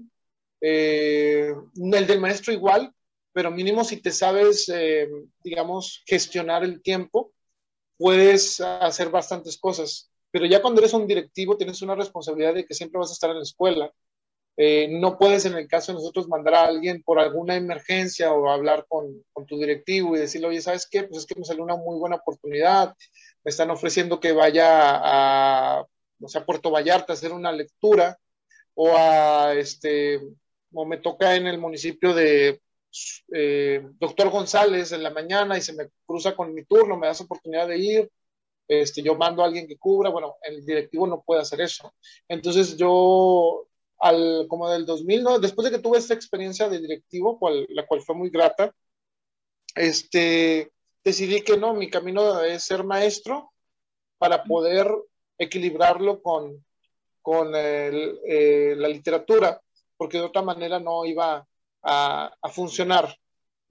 eh, 0.60 1.54
el 1.76 2.06
del 2.06 2.20
maestro 2.20 2.52
igual, 2.52 2.92
pero 3.32 3.50
mínimo 3.50 3.84
si 3.84 3.98
te 3.98 4.10
sabes, 4.10 4.70
digamos, 5.44 6.02
gestionar 6.06 6.64
el 6.64 6.82
tiempo, 6.82 7.32
puedes 7.96 8.60
hacer 8.60 9.10
bastantes 9.10 9.56
cosas. 9.58 10.10
Pero 10.30 10.46
ya 10.46 10.60
cuando 10.60 10.80
eres 10.80 10.92
un 10.92 11.06
directivo 11.06 11.56
tienes 11.56 11.80
una 11.82 11.94
responsabilidad 11.94 12.54
de 12.54 12.66
que 12.66 12.74
siempre 12.74 12.98
vas 12.98 13.10
a 13.10 13.12
estar 13.12 13.30
en 13.30 13.36
la 13.36 13.42
escuela, 13.42 13.92
eh, 14.60 14.88
no 14.90 15.18
puedes 15.18 15.44
en 15.44 15.54
el 15.54 15.68
caso 15.68 15.92
de 15.92 15.98
nosotros 15.98 16.26
mandar 16.26 16.54
a 16.54 16.64
alguien 16.64 17.00
por 17.04 17.20
alguna 17.20 17.54
emergencia 17.54 18.32
o 18.32 18.50
hablar 18.50 18.86
con, 18.88 19.24
tu 19.46 19.56
directivo 19.56 20.16
y 20.16 20.18
decirle, 20.18 20.48
oye, 20.48 20.60
¿sabes 20.60 20.88
qué? 20.90 21.04
Pues 21.04 21.20
es 21.20 21.26
que 21.26 21.38
me 21.38 21.44
salió 21.44 21.62
una 21.62 21.76
muy 21.76 21.96
buena 21.96 22.16
oportunidad, 22.16 22.92
me 23.44 23.50
están 23.50 23.70
ofreciendo 23.70 24.18
que 24.18 24.32
vaya 24.32 24.66
a, 24.68 25.86
o 26.20 26.28
sea, 26.28 26.44
Puerto 26.44 26.72
Vallarta 26.72 27.12
a 27.12 27.14
hacer 27.14 27.32
una 27.32 27.52
lectura 27.52 28.18
o 28.74 28.96
a, 28.96 29.54
este, 29.54 30.20
o 30.72 30.84
me 30.84 30.96
toca 30.96 31.36
en 31.36 31.46
el 31.46 31.58
municipio 31.58 32.12
de 32.12 32.60
eh, 33.32 33.86
Doctor 34.00 34.28
González 34.30 34.90
en 34.90 35.04
la 35.04 35.10
mañana 35.10 35.56
y 35.56 35.60
se 35.62 35.72
me 35.74 35.88
cruza 36.04 36.34
con 36.34 36.52
mi 36.52 36.64
turno, 36.64 36.96
me 36.96 37.06
das 37.06 37.20
oportunidad 37.20 37.68
de 37.68 37.78
ir, 37.78 38.10
este, 38.66 39.02
yo 39.02 39.14
mando 39.14 39.44
a 39.44 39.46
alguien 39.46 39.68
que 39.68 39.78
cubra, 39.78 40.10
bueno, 40.10 40.34
el 40.42 40.66
directivo 40.66 41.06
no 41.06 41.22
puede 41.22 41.42
hacer 41.42 41.60
eso. 41.60 41.94
Entonces 42.26 42.76
yo 42.76 43.67
al, 43.98 44.46
como 44.48 44.68
del 44.68 44.86
2000, 44.86 45.22
¿no? 45.22 45.38
después 45.38 45.64
de 45.64 45.76
que 45.76 45.82
tuve 45.82 45.98
esta 45.98 46.14
experiencia 46.14 46.68
de 46.68 46.80
directivo, 46.80 47.38
cual, 47.38 47.66
la 47.70 47.86
cual 47.86 48.02
fue 48.02 48.14
muy 48.14 48.30
grata, 48.30 48.74
este, 49.74 50.72
decidí 51.04 51.42
que 51.42 51.56
no, 51.56 51.74
mi 51.74 51.90
camino 51.90 52.40
es 52.42 52.64
ser 52.64 52.84
maestro 52.84 53.52
para 54.18 54.44
poder 54.44 54.88
equilibrarlo 55.38 56.20
con, 56.22 56.64
con 57.22 57.54
el, 57.54 58.18
eh, 58.26 58.74
la 58.76 58.88
literatura, 58.88 59.60
porque 59.96 60.18
de 60.18 60.24
otra 60.24 60.42
manera 60.42 60.78
no 60.78 61.04
iba 61.04 61.46
a, 61.82 62.34
a, 62.40 62.48
funcionar. 62.48 63.16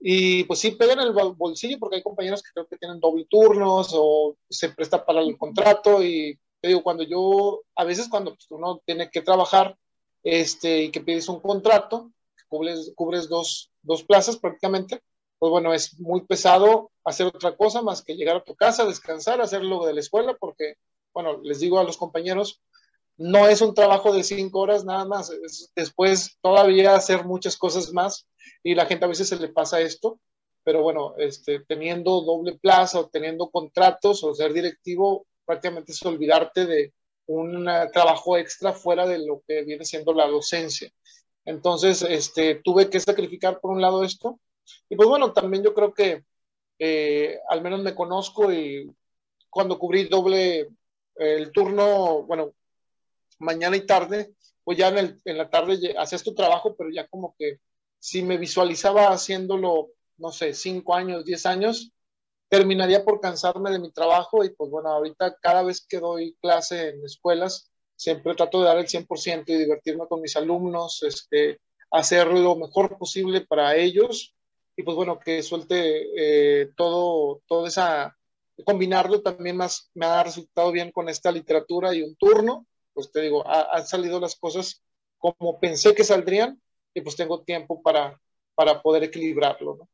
Y 0.00 0.44
pues 0.44 0.60
sí, 0.60 0.72
pegan 0.72 1.00
el 1.00 1.12
bolsillo 1.12 1.78
porque 1.78 1.96
hay 1.96 2.02
compañeros 2.02 2.42
que 2.42 2.52
creo 2.54 2.66
que 2.66 2.76
tienen 2.76 3.00
doble 3.00 3.26
turnos 3.28 3.90
o 3.94 4.36
se 4.48 4.70
presta 4.70 5.04
para 5.04 5.20
el 5.20 5.36
contrato 5.36 6.02
y 6.02 6.38
te 6.60 6.68
digo, 6.68 6.82
cuando 6.82 7.02
yo, 7.02 7.62
a 7.76 7.84
veces 7.84 8.08
cuando 8.08 8.32
pues, 8.32 8.46
uno 8.50 8.80
tiene 8.84 9.10
que 9.10 9.22
trabajar, 9.22 9.76
este, 10.30 10.82
y 10.82 10.90
que 10.90 11.00
pides 11.00 11.26
un 11.30 11.40
contrato, 11.40 12.12
cubres, 12.48 13.28
dos, 13.30 13.70
dos 13.80 14.02
plazas 14.02 14.36
prácticamente, 14.36 15.00
pues 15.38 15.50
bueno, 15.50 15.72
es 15.72 15.98
muy 15.98 16.26
pesado 16.26 16.90
hacer 17.02 17.28
otra 17.28 17.56
cosa 17.56 17.80
más 17.80 18.02
que 18.02 18.14
llegar 18.14 18.36
a 18.36 18.44
tu 18.44 18.54
casa, 18.54 18.84
descansar, 18.84 19.40
hacer 19.40 19.64
lo 19.64 19.86
de 19.86 19.94
la 19.94 20.00
escuela, 20.00 20.36
porque, 20.38 20.74
bueno, 21.14 21.40
les 21.42 21.60
digo 21.60 21.78
a 21.78 21.84
los 21.84 21.96
compañeros, 21.96 22.60
no 23.16 23.48
es 23.48 23.62
un 23.62 23.72
trabajo 23.72 24.12
de 24.12 24.22
cinco 24.22 24.60
horas 24.60 24.84
nada 24.84 25.06
más, 25.06 25.30
es 25.30 25.72
después 25.74 26.36
todavía 26.42 26.94
hacer 26.94 27.24
muchas 27.24 27.56
cosas 27.56 27.94
más 27.94 28.28
y 28.62 28.74
la 28.74 28.84
gente 28.84 29.06
a 29.06 29.08
veces 29.08 29.30
se 29.30 29.36
le 29.36 29.48
pasa 29.48 29.80
esto, 29.80 30.20
pero 30.62 30.82
bueno, 30.82 31.14
este, 31.16 31.60
teniendo 31.60 32.20
doble 32.20 32.58
plaza 32.58 33.00
o 33.00 33.08
teniendo 33.08 33.48
contratos 33.48 34.22
o 34.24 34.34
ser 34.34 34.52
directivo, 34.52 35.26
prácticamente 35.46 35.92
es 35.92 36.02
olvidarte 36.04 36.66
de, 36.66 36.92
un 37.28 37.68
trabajo 37.92 38.36
extra 38.36 38.72
fuera 38.72 39.06
de 39.06 39.24
lo 39.24 39.42
que 39.46 39.62
viene 39.62 39.84
siendo 39.84 40.12
la 40.12 40.26
docencia. 40.26 40.90
Entonces, 41.44 42.02
este, 42.02 42.56
tuve 42.56 42.90
que 42.90 43.00
sacrificar 43.00 43.60
por 43.60 43.70
un 43.70 43.80
lado 43.80 44.02
esto. 44.02 44.40
Y 44.88 44.96
pues 44.96 45.08
bueno, 45.08 45.32
también 45.32 45.62
yo 45.62 45.74
creo 45.74 45.92
que 45.94 46.24
eh, 46.78 47.38
al 47.48 47.62
menos 47.62 47.82
me 47.82 47.94
conozco 47.94 48.52
y 48.52 48.90
cuando 49.50 49.78
cubrí 49.78 50.04
doble 50.04 50.68
el 51.16 51.52
turno, 51.52 52.22
bueno, 52.22 52.54
mañana 53.38 53.76
y 53.76 53.86
tarde, 53.86 54.32
pues 54.64 54.78
ya 54.78 54.88
en, 54.88 54.98
el, 54.98 55.20
en 55.24 55.38
la 55.38 55.50
tarde 55.50 55.94
hacías 55.98 56.22
tu 56.22 56.34
trabajo, 56.34 56.76
pero 56.76 56.90
ya 56.90 57.06
como 57.08 57.34
que 57.38 57.60
si 57.98 58.22
me 58.22 58.38
visualizaba 58.38 59.08
haciéndolo, 59.08 59.90
no 60.18 60.30
sé, 60.30 60.54
cinco 60.54 60.94
años, 60.94 61.24
diez 61.24 61.46
años, 61.46 61.92
terminaría 62.48 63.04
por 63.04 63.20
cansarme 63.20 63.70
de 63.70 63.78
mi 63.78 63.90
trabajo 63.92 64.44
y 64.44 64.50
pues 64.50 64.70
bueno, 64.70 64.88
ahorita 64.90 65.36
cada 65.40 65.62
vez 65.62 65.84
que 65.86 65.98
doy 65.98 66.36
clase 66.40 66.90
en 66.90 67.04
escuelas, 67.04 67.70
siempre 67.96 68.34
trato 68.34 68.60
de 68.60 68.66
dar 68.66 68.78
el 68.78 68.86
100% 68.86 69.44
y 69.46 69.56
divertirme 69.56 70.06
con 70.06 70.20
mis 70.20 70.36
alumnos, 70.36 71.02
este, 71.02 71.60
hacer 71.90 72.28
lo 72.28 72.56
mejor 72.56 72.96
posible 72.96 73.42
para 73.42 73.76
ellos 73.76 74.34
y 74.76 74.82
pues 74.82 74.96
bueno, 74.96 75.18
que 75.18 75.42
suelte 75.42 76.06
eh, 76.16 76.70
todo, 76.76 77.42
toda 77.46 77.68
esa 77.68 78.14
combinarlo 78.64 79.22
también 79.22 79.56
más 79.56 79.90
me 79.94 80.06
ha 80.06 80.22
resultado 80.22 80.72
bien 80.72 80.90
con 80.90 81.08
esta 81.08 81.30
literatura 81.30 81.94
y 81.94 82.02
un 82.02 82.16
turno, 82.16 82.66
pues 82.92 83.10
te 83.12 83.20
digo, 83.20 83.44
han 83.46 83.86
salido 83.86 84.18
las 84.20 84.36
cosas 84.36 84.82
como 85.18 85.60
pensé 85.60 85.94
que 85.94 86.04
saldrían 86.04 86.60
y 86.94 87.00
pues 87.00 87.16
tengo 87.16 87.42
tiempo 87.42 87.82
para, 87.82 88.20
para 88.54 88.82
poder 88.82 89.04
equilibrarlo. 89.04 89.76
¿no? 89.76 89.88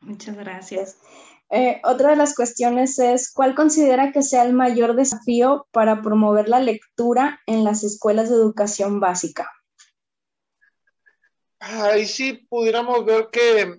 Muchas 0.00 0.36
gracias. 0.36 0.98
Eh, 1.56 1.80
otra 1.84 2.10
de 2.10 2.16
las 2.16 2.34
cuestiones 2.34 2.98
es, 2.98 3.32
¿cuál 3.32 3.54
considera 3.54 4.10
que 4.10 4.22
sea 4.22 4.44
el 4.44 4.54
mayor 4.54 4.96
desafío 4.96 5.68
para 5.70 6.02
promover 6.02 6.48
la 6.48 6.58
lectura 6.58 7.40
en 7.46 7.62
las 7.62 7.84
escuelas 7.84 8.28
de 8.28 8.34
educación 8.34 8.98
básica? 8.98 9.48
Ahí 11.60 12.06
sí 12.06 12.32
pudiéramos 12.48 13.04
ver 13.04 13.28
que 13.30 13.78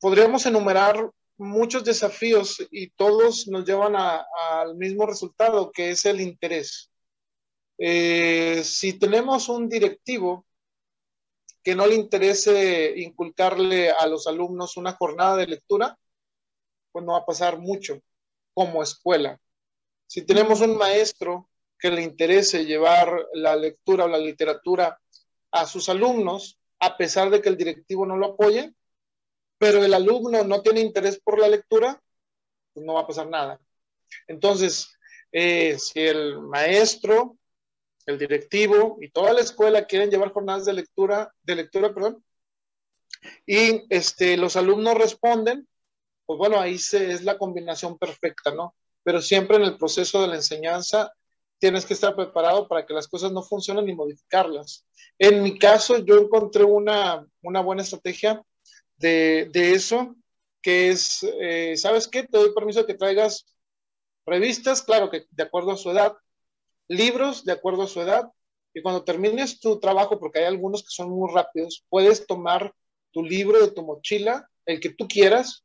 podríamos 0.00 0.46
enumerar 0.46 1.10
muchos 1.36 1.84
desafíos 1.84 2.66
y 2.70 2.88
todos 2.88 3.46
nos 3.46 3.66
llevan 3.66 3.94
al 3.94 4.74
mismo 4.76 5.04
resultado, 5.04 5.70
que 5.70 5.90
es 5.90 6.06
el 6.06 6.22
interés. 6.22 6.90
Eh, 7.76 8.62
si 8.64 8.94
tenemos 8.94 9.50
un 9.50 9.68
directivo 9.68 10.46
que 11.62 11.74
no 11.74 11.86
le 11.86 11.94
interese 11.94 12.94
inculcarle 12.96 13.90
a 13.90 14.06
los 14.06 14.26
alumnos 14.26 14.76
una 14.76 14.92
jornada 14.92 15.36
de 15.36 15.46
lectura, 15.46 15.96
pues 16.90 17.04
no 17.04 17.12
va 17.12 17.18
a 17.18 17.26
pasar 17.26 17.58
mucho 17.58 18.00
como 18.54 18.82
escuela. 18.82 19.40
Si 20.06 20.22
tenemos 20.22 20.60
un 20.60 20.76
maestro 20.76 21.48
que 21.78 21.90
le 21.90 22.02
interese 22.02 22.64
llevar 22.64 23.26
la 23.32 23.56
lectura 23.56 24.04
o 24.04 24.08
la 24.08 24.18
literatura 24.18 25.00
a 25.50 25.66
sus 25.66 25.88
alumnos, 25.88 26.58
a 26.80 26.96
pesar 26.96 27.30
de 27.30 27.40
que 27.40 27.48
el 27.48 27.56
directivo 27.56 28.06
no 28.06 28.16
lo 28.16 28.26
apoye, 28.26 28.74
pero 29.58 29.84
el 29.84 29.94
alumno 29.94 30.42
no 30.44 30.62
tiene 30.62 30.80
interés 30.80 31.20
por 31.20 31.38
la 31.38 31.48
lectura, 31.48 32.02
pues 32.72 32.84
no 32.84 32.94
va 32.94 33.00
a 33.02 33.06
pasar 33.06 33.28
nada. 33.28 33.60
Entonces, 34.26 34.96
eh, 35.30 35.78
si 35.78 36.00
el 36.00 36.40
maestro 36.40 37.38
el 38.06 38.18
directivo 38.18 38.98
y 39.00 39.10
toda 39.10 39.32
la 39.32 39.40
escuela 39.40 39.86
quieren 39.86 40.10
llevar 40.10 40.32
jornadas 40.32 40.64
de 40.64 40.72
lectura, 40.72 41.32
de 41.42 41.56
lectura, 41.56 41.94
perdón, 41.94 42.24
y 43.46 43.84
este, 43.88 44.36
los 44.36 44.56
alumnos 44.56 44.94
responden, 44.94 45.68
pues 46.26 46.38
bueno, 46.38 46.58
ahí 46.58 46.74
es 46.74 47.22
la 47.22 47.38
combinación 47.38 47.98
perfecta, 47.98 48.52
¿no? 48.54 48.74
Pero 49.02 49.20
siempre 49.20 49.56
en 49.56 49.64
el 49.64 49.76
proceso 49.76 50.22
de 50.22 50.28
la 50.28 50.36
enseñanza 50.36 51.12
tienes 51.58 51.86
que 51.86 51.94
estar 51.94 52.16
preparado 52.16 52.66
para 52.66 52.84
que 52.84 52.94
las 52.94 53.06
cosas 53.06 53.32
no 53.32 53.42
funcionen 53.42 53.88
y 53.88 53.94
modificarlas. 53.94 54.84
En 55.18 55.42
mi 55.42 55.58
caso, 55.58 55.98
yo 55.98 56.18
encontré 56.18 56.64
una, 56.64 57.24
una 57.42 57.60
buena 57.60 57.82
estrategia 57.82 58.42
de, 58.96 59.48
de, 59.52 59.72
eso, 59.72 60.16
que 60.60 60.90
es, 60.90 61.24
eh, 61.40 61.76
¿sabes 61.76 62.08
qué? 62.08 62.24
Te 62.24 62.38
doy 62.38 62.52
permiso 62.52 62.80
de 62.80 62.86
que 62.86 62.94
traigas 62.94 63.46
revistas, 64.26 64.82
claro 64.82 65.10
que 65.10 65.26
de 65.30 65.42
acuerdo 65.42 65.72
a 65.72 65.76
su 65.76 65.90
edad, 65.90 66.14
libros 66.92 67.44
de 67.44 67.52
acuerdo 67.52 67.82
a 67.82 67.88
su 67.88 68.00
edad. 68.00 68.30
Y 68.74 68.82
cuando 68.82 69.04
termines 69.04 69.60
tu 69.60 69.78
trabajo, 69.80 70.18
porque 70.18 70.40
hay 70.40 70.46
algunos 70.46 70.82
que 70.82 70.90
son 70.90 71.10
muy 71.10 71.30
rápidos, 71.32 71.84
puedes 71.88 72.26
tomar 72.26 72.74
tu 73.12 73.22
libro 73.22 73.60
de 73.60 73.70
tu 73.70 73.82
mochila, 73.82 74.48
el 74.64 74.80
que 74.80 74.90
tú 74.90 75.06
quieras, 75.06 75.64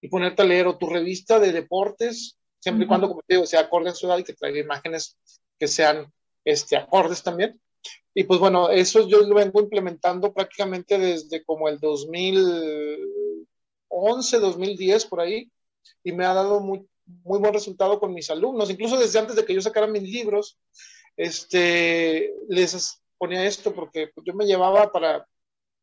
y 0.00 0.08
ponerte 0.08 0.42
a 0.42 0.44
leer 0.44 0.66
o 0.66 0.76
tu 0.76 0.88
revista 0.88 1.38
de 1.38 1.52
deportes, 1.52 2.36
siempre 2.58 2.84
y 2.84 2.88
cuando, 2.88 3.08
como 3.08 3.22
te 3.22 3.34
digo, 3.34 3.46
sea 3.46 3.60
acorde 3.60 3.90
a 3.90 3.94
su 3.94 4.06
edad 4.06 4.18
y 4.18 4.24
que 4.24 4.34
traiga 4.34 4.58
imágenes 4.58 5.16
que 5.58 5.68
sean 5.68 6.12
este, 6.44 6.76
acordes 6.76 7.22
también. 7.22 7.60
Y 8.14 8.24
pues 8.24 8.40
bueno, 8.40 8.70
eso 8.70 9.06
yo 9.06 9.20
lo 9.20 9.34
vengo 9.34 9.60
implementando 9.60 10.32
prácticamente 10.32 10.98
desde 10.98 11.44
como 11.44 11.68
el 11.68 11.78
2011, 11.78 14.38
2010 14.38 15.06
por 15.06 15.20
ahí, 15.20 15.50
y 16.02 16.12
me 16.12 16.24
ha 16.24 16.34
dado 16.34 16.60
muy, 16.60 16.88
muy 17.06 17.38
buen 17.38 17.54
resultado 17.54 17.98
con 18.00 18.12
mis 18.12 18.30
alumnos, 18.30 18.70
incluso 18.70 18.98
desde 18.98 19.18
antes 19.18 19.36
de 19.36 19.44
que 19.44 19.54
yo 19.54 19.60
sacara 19.60 19.86
mis 19.86 20.02
libros, 20.02 20.58
este, 21.16 22.34
les 22.48 23.00
ponía 23.18 23.44
esto 23.44 23.74
porque 23.74 24.10
yo 24.24 24.34
me 24.34 24.46
llevaba 24.46 24.92
para 24.92 25.26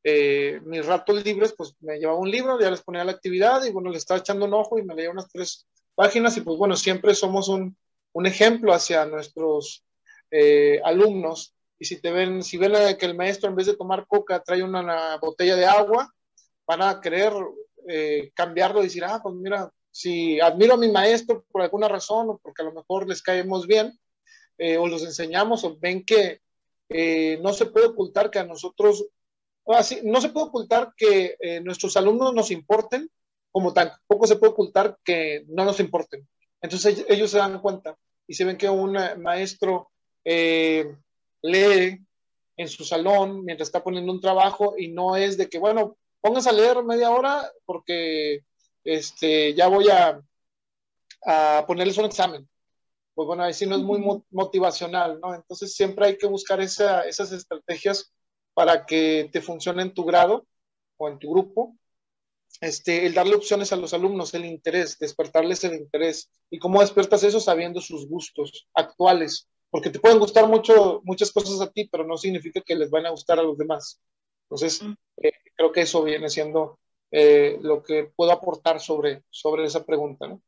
eh, 0.04 0.60
mis 0.66 0.86
ratos 0.86 1.24
libres, 1.24 1.54
pues 1.58 1.76
me 1.80 1.98
llevaba 1.98 2.20
un 2.20 2.30
libro, 2.30 2.60
ya 2.60 2.70
les 2.70 2.82
ponía 2.82 3.04
la 3.04 3.14
actividad 3.14 3.64
y 3.64 3.72
bueno, 3.72 3.90
le 3.90 3.98
estaba 3.98 4.20
echando 4.20 4.46
un 4.46 4.54
ojo 4.54 4.78
y 4.78 4.84
me 4.84 4.96
leía 4.96 5.10
unas 5.10 5.30
tres 5.30 5.66
páginas 5.96 6.36
y 6.38 6.42
pues 6.42 6.58
bueno, 6.58 6.76
siempre 6.76 7.16
somos 7.16 7.48
un, 7.48 7.76
un 8.14 8.26
ejemplo 8.26 8.74
hacia 8.74 9.06
nuestros 9.06 9.84
eh, 10.32 10.80
alumnos. 10.84 11.56
Y 11.80 11.86
si 11.86 12.00
te 12.00 12.12
ven, 12.12 12.44
si 12.44 12.58
ven 12.58 12.74
que 12.98 13.06
el 13.06 13.16
maestro 13.16 13.50
en 13.50 13.56
vez 13.56 13.68
de 13.68 13.76
tomar 13.76 14.08
coca 14.08 14.42
trae 14.42 14.64
una, 14.64 15.18
botella 15.18 15.56
de 15.56 15.66
agua, 15.66 16.10
van 16.66 16.82
a 16.82 17.02
querer 17.02 17.34
eh, 17.88 18.32
cambiarlo 18.34 18.80
y 18.80 18.84
decir, 18.84 19.04
ah, 19.04 19.20
pues 19.22 19.36
mira, 19.36 19.70
si 19.94 20.42
admiro 20.42 20.74
a 20.74 20.78
mi 20.78 20.92
maestro 20.92 21.46
por 21.52 21.62
alguna 21.62 21.88
razón 21.88 22.28
o 22.28 22.38
porque 22.40 22.64
a 22.64 22.66
lo 22.66 22.74
mejor 22.74 23.08
les 23.08 23.22
caemos 23.22 23.68
bien 23.68 24.00
eh, 24.58 24.76
o 24.78 24.88
los 24.88 25.04
enseñamos 25.04 25.64
o 25.64 25.78
ven 25.80 26.04
que 26.04 26.42
eh, 26.90 27.38
no 27.44 27.54
se 27.54 27.68
puede 27.68 27.86
ocultar 27.86 28.32
que 28.32 28.40
a 28.40 28.44
nosotros, 28.44 29.06
así, 29.68 30.02
no 30.04 30.20
se 30.20 30.30
puede 30.30 30.48
ocultar 30.48 30.94
que 30.98 31.38
eh, 31.40 31.62
nuestros 31.62 31.96
alumnos 31.96 32.34
nos 32.34 32.50
importen, 32.50 33.08
como 33.52 33.72
tampoco 33.72 34.26
se 34.26 34.38
puede 34.38 34.54
ocultar 34.54 34.98
que 35.06 35.46
no 35.50 35.64
nos 35.64 35.80
importen. 35.80 36.28
Entonces 36.60 37.06
ellos 37.08 37.30
se 37.30 37.38
dan 37.38 37.62
cuenta 37.62 37.96
y 38.26 38.34
se 38.34 38.46
ven 38.46 38.58
que 38.58 38.70
un 38.70 38.98
maestro 39.22 39.92
lee 40.24 42.00
en 42.58 42.68
su 42.68 42.84
salón 42.84 43.46
mientras 43.46 43.68
está 43.68 43.84
poniendo 43.84 44.12
un 44.12 44.22
trabajo 44.22 44.74
y 44.76 44.88
no 44.88 45.16
es 45.16 45.38
de 45.38 45.50
que, 45.50 45.60
bueno, 45.60 45.98
pónganse 46.20 46.50
a 46.50 46.54
leer 46.54 46.84
media 46.84 47.12
hora 47.12 47.52
porque 47.66 48.44
este, 48.84 49.54
ya 49.54 49.68
voy 49.68 49.90
a, 49.90 50.22
a 51.26 51.66
ponerles 51.68 51.98
un 51.98 52.06
examen. 52.06 52.48
Pues 53.14 53.28
bueno, 53.28 53.44
ahí 53.44 53.54
sí 53.54 53.66
no 53.66 53.76
es 53.76 53.82
muy 53.82 54.02
motivacional, 54.32 55.20
¿no? 55.20 55.36
Entonces 55.36 55.76
siempre 55.76 56.08
hay 56.08 56.18
que 56.18 56.28
buscar 56.28 56.60
esa, 56.62 57.02
esas 57.02 57.32
estrategias 57.32 58.12
para 58.54 58.86
que 58.86 59.30
te 59.32 59.42
funcione 59.42 59.84
en 59.84 59.94
tu 59.94 60.04
grado 60.04 60.48
o 60.98 61.10
en 61.10 61.20
tu 61.20 61.32
grupo. 61.32 61.76
Este, 62.62 63.06
el 63.06 63.14
darle 63.14 63.36
opciones 63.36 63.72
a 63.72 63.76
los 63.76 63.94
alumnos, 63.94 64.34
el 64.34 64.46
interés, 64.46 64.98
despertarles 64.98 65.64
el 65.64 65.76
interés. 65.76 66.32
¿Y 66.50 66.60
cómo 66.60 66.82
despiertas 66.82 67.24
eso 67.24 67.40
sabiendo 67.40 67.82
sus 67.82 68.08
gustos 68.08 68.68
actuales? 68.74 69.48
Porque 69.70 69.90
te 69.90 70.00
pueden 70.00 70.20
gustar 70.20 70.48
mucho, 70.48 71.02
muchas 71.04 71.32
cosas 71.32 71.62
a 71.62 71.72
ti, 71.72 71.88
pero 71.92 72.06
no 72.06 72.18
significa 72.18 72.62
que 72.62 72.76
les 72.76 72.90
van 72.90 73.06
a 73.06 73.10
gustar 73.10 73.40
a 73.40 73.44
los 73.44 73.58
demás. 73.58 74.00
Entonces, 74.46 74.82
eh, 75.18 75.32
creo 75.56 75.72
que 75.72 75.82
eso 75.82 76.04
viene 76.04 76.30
siendo 76.30 76.80
eh, 77.16 77.60
lo 77.62 77.84
que 77.84 78.06
puedo 78.06 78.32
aportar 78.32 78.80
sobre, 78.80 79.24
sobre 79.30 79.66
esa 79.66 79.86
pregunta. 79.86 80.28
¿no? 80.28 80.42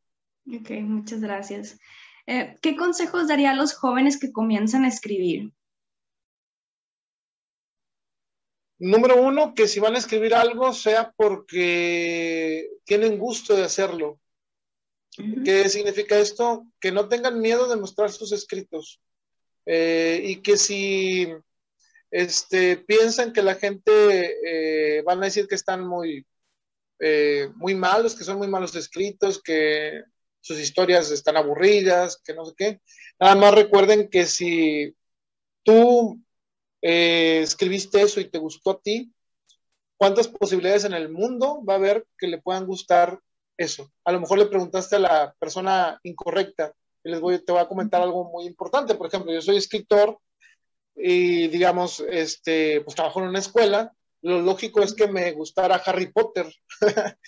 Ok, 0.52 0.72
muchas 0.82 1.22
gracias. 1.22 1.78
Eh, 2.26 2.56
¿Qué 2.60 2.76
consejos 2.76 3.28
daría 3.28 3.52
a 3.52 3.56
los 3.56 3.76
jóvenes 3.76 4.20
que 4.20 4.32
comienzan 4.32 4.84
a 4.84 4.88
escribir? 4.88 5.52
Número 8.80 9.22
uno, 9.22 9.54
que 9.54 9.68
si 9.68 9.80
van 9.80 9.94
a 9.94 10.00
escribir 10.00 10.34
algo 10.34 10.74
sea 10.74 11.14
porque 11.16 12.68
tienen 12.84 13.20
gusto 13.20 13.56
de 13.56 13.64
hacerlo. 13.64 14.20
¿Qué 15.46 15.70
significa 15.70 16.18
esto? 16.18 16.66
Que 16.80 16.92
no 16.92 17.08
tengan 17.08 17.40
miedo 17.40 17.70
de 17.70 17.78
mostrar 17.78 18.12
sus 18.12 18.32
escritos 18.32 19.00
eh, 19.68 20.20
y 20.26 20.42
que 20.42 20.58
si 20.58 21.28
este, 22.10 22.78
piensan 22.78 23.34
que 23.34 23.44
la 23.44 23.54
gente 23.54 25.04
van 25.06 25.22
a 25.22 25.26
decir 25.26 25.48
que 25.48 25.56
están 25.56 25.88
muy 25.88 26.26
eh, 27.00 27.50
muy 27.56 27.76
malos, 27.76 28.16
que 28.16 28.24
son 28.24 28.38
muy 28.38 28.48
malos 28.48 28.76
escritos, 28.76 29.42
que 29.42 30.04
sus 30.40 30.60
historias 30.60 31.10
están 31.12 31.38
aburridas, 31.38 32.22
que 32.24 32.34
no 32.34 32.46
sé 32.46 32.54
qué. 32.56 32.82
Nada 33.20 33.36
más 33.36 33.54
recuerden 33.56 34.10
que 34.10 34.26
si 34.26 34.96
tú 35.64 36.22
eh, 36.82 37.40
escribiste 37.42 38.02
eso 38.02 38.20
y 38.20 38.30
te 38.30 38.38
gustó 38.38 38.72
a 38.72 38.80
ti, 38.80 39.12
¿cuántas 39.98 40.28
posibilidades 40.28 40.86
en 40.86 40.94
el 40.94 41.10
mundo 41.10 41.64
va 41.68 41.74
a 41.74 41.78
haber 41.78 42.06
que 42.18 42.28
le 42.28 42.40
puedan 42.40 42.68
gustar 42.68 43.20
eso? 43.58 43.92
A 44.04 44.12
lo 44.12 44.20
mejor 44.20 44.38
le 44.38 44.46
preguntaste 44.46 44.98
a 44.98 45.00
la 45.00 45.36
persona 45.40 46.00
incorrecta. 46.04 46.74
Y 47.04 47.10
les 47.10 47.20
voy, 47.20 47.44
te 47.44 47.52
voy 47.52 47.62
a 47.62 47.68
comentar 47.68 48.02
algo 48.02 48.30
muy 48.32 48.46
importante. 48.46 48.96
Por 48.96 49.08
ejemplo, 49.08 49.34
yo 49.34 49.42
soy 49.42 49.58
escritor 49.58 50.20
y, 50.96 51.48
digamos, 51.48 52.02
este, 52.02 52.82
pues 52.82 52.96
trabajo 52.96 53.20
en 53.20 53.30
una 53.30 53.40
escuela 53.40 53.95
lo 54.26 54.42
lógico 54.42 54.82
es 54.82 54.96
que 54.96 55.08
me 55.08 55.32
gustara 55.34 55.76
Harry 55.86 56.12
Potter. 56.12 56.52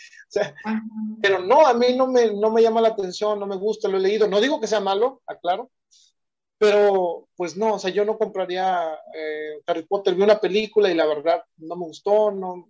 pero 1.21 1.39
no, 1.39 1.67
a 1.67 1.73
mí 1.75 1.95
no 1.95 2.07
me, 2.07 2.33
no 2.33 2.49
me 2.49 2.63
llama 2.63 2.81
la 2.81 2.89
atención, 2.89 3.39
no 3.39 3.45
me 3.45 3.55
gusta, 3.55 3.87
lo 3.87 3.97
he 3.97 3.99
leído. 3.99 4.27
No 4.27 4.41
digo 4.41 4.59
que 4.59 4.65
sea 4.65 4.79
malo, 4.79 5.21
aclaro, 5.27 5.69
pero 6.57 7.29
pues 7.35 7.55
no, 7.55 7.75
o 7.75 7.79
sea, 7.79 7.91
yo 7.91 8.03
no 8.03 8.17
compraría 8.17 8.99
eh, 9.13 9.61
Harry 9.67 9.85
Potter. 9.85 10.15
Vi 10.15 10.23
una 10.23 10.39
película 10.39 10.89
y 10.89 10.95
la 10.95 11.05
verdad 11.05 11.43
no 11.57 11.75
me 11.75 11.85
gustó, 11.85 12.31
no, 12.31 12.67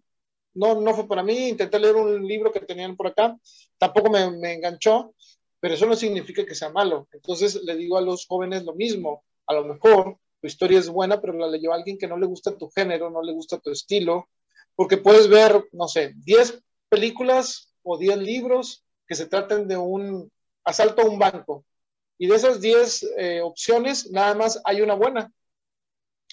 no, 0.55 0.75
no 0.81 0.93
fue 0.93 1.07
para 1.07 1.23
mí. 1.23 1.47
Intenté 1.47 1.79
leer 1.79 1.95
un 1.95 2.27
libro 2.27 2.51
que 2.51 2.59
tenían 2.59 2.97
por 2.97 3.07
acá, 3.07 3.37
tampoco 3.77 4.09
me, 4.09 4.29
me 4.31 4.55
enganchó, 4.55 5.13
pero 5.61 5.75
eso 5.75 5.85
no 5.85 5.95
significa 5.95 6.45
que 6.45 6.53
sea 6.53 6.69
malo. 6.69 7.07
Entonces 7.13 7.63
le 7.63 7.77
digo 7.77 7.97
a 7.97 8.01
los 8.01 8.27
jóvenes 8.27 8.65
lo 8.65 8.73
mismo, 8.75 9.23
a 9.45 9.53
lo 9.53 9.63
mejor 9.63 10.17
historia 10.47 10.79
es 10.79 10.89
buena, 10.89 11.21
pero 11.21 11.33
la 11.33 11.47
leyó 11.47 11.73
alguien 11.73 11.97
que 11.97 12.07
no 12.07 12.17
le 12.17 12.25
gusta 12.25 12.57
tu 12.57 12.69
género, 12.69 13.09
no 13.09 13.21
le 13.21 13.33
gusta 13.33 13.59
tu 13.59 13.71
estilo, 13.71 14.29
porque 14.75 14.97
puedes 14.97 15.27
ver, 15.27 15.67
no 15.71 15.87
sé, 15.87 16.13
10 16.17 16.61
películas 16.89 17.73
o 17.83 17.97
10 17.97 18.17
libros 18.17 18.83
que 19.07 19.15
se 19.15 19.27
traten 19.27 19.67
de 19.67 19.77
un 19.77 20.31
asalto 20.63 21.01
a 21.01 21.05
un 21.05 21.17
banco. 21.17 21.65
Y 22.17 22.27
de 22.27 22.35
esas 22.35 22.61
10 22.61 23.03
eh, 23.17 23.41
opciones, 23.41 24.11
nada 24.11 24.33
más 24.33 24.59
hay 24.65 24.81
una 24.81 24.95
buena 24.95 25.31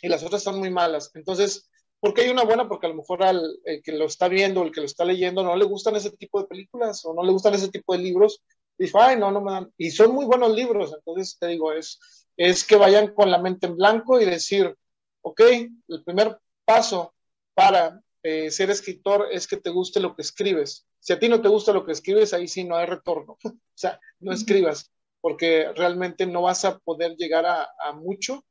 y 0.02 0.08
las 0.08 0.22
otras 0.22 0.42
son 0.42 0.58
muy 0.58 0.70
malas. 0.70 1.10
Entonces, 1.14 1.70
¿por 2.00 2.12
qué 2.12 2.22
hay 2.22 2.30
una 2.30 2.44
buena? 2.44 2.68
Porque 2.68 2.86
a 2.86 2.90
lo 2.90 2.96
mejor 2.96 3.22
al 3.22 3.58
que 3.82 3.92
lo 3.92 4.06
está 4.06 4.28
viendo, 4.28 4.62
el 4.62 4.72
que 4.72 4.80
lo 4.80 4.86
está 4.86 5.04
leyendo, 5.04 5.42
no 5.42 5.56
le 5.56 5.64
gustan 5.64 5.96
ese 5.96 6.10
tipo 6.10 6.40
de 6.40 6.46
películas 6.46 7.04
o 7.04 7.14
no 7.14 7.22
le 7.22 7.32
gustan 7.32 7.54
ese 7.54 7.68
tipo 7.68 7.94
de 7.94 8.00
libros. 8.00 8.42
Y 8.78 8.84
dice, 8.84 8.98
ay, 9.00 9.18
no, 9.18 9.30
no 9.30 9.40
me 9.40 9.52
dan. 9.52 9.72
Y 9.78 9.90
son 9.90 10.12
muy 10.12 10.24
buenos 10.24 10.54
libros. 10.54 10.92
Entonces, 10.94 11.36
te 11.38 11.48
digo, 11.48 11.72
es, 11.72 11.98
es 12.36 12.64
que 12.64 12.76
vayan 12.76 13.14
con 13.14 13.30
la 13.30 13.38
mente 13.38 13.66
en 13.66 13.76
blanco 13.76 14.20
y 14.20 14.24
decir, 14.24 14.74
ok, 15.22 15.40
el 15.88 16.04
primer 16.04 16.38
paso 16.64 17.14
para 17.54 18.00
eh, 18.22 18.50
ser 18.50 18.70
escritor 18.70 19.28
es 19.30 19.46
que 19.46 19.58
te 19.58 19.70
guste 19.70 20.00
lo 20.00 20.16
que 20.16 20.22
escribes. 20.22 20.86
Si 20.98 21.12
a 21.12 21.18
ti 21.18 21.28
no 21.28 21.42
te 21.42 21.48
gusta 21.48 21.72
lo 21.72 21.84
que 21.84 21.92
escribes, 21.92 22.32
ahí 22.32 22.48
sí 22.48 22.64
no 22.64 22.76
hay 22.76 22.86
retorno. 22.86 23.36
o 23.44 23.52
sea, 23.74 24.00
no 24.18 24.32
escribas, 24.32 24.90
porque 25.20 25.70
realmente 25.76 26.26
no 26.26 26.42
vas 26.42 26.64
a 26.64 26.78
poder 26.78 27.16
llegar 27.16 27.44
a, 27.46 27.92
mucho 27.92 28.44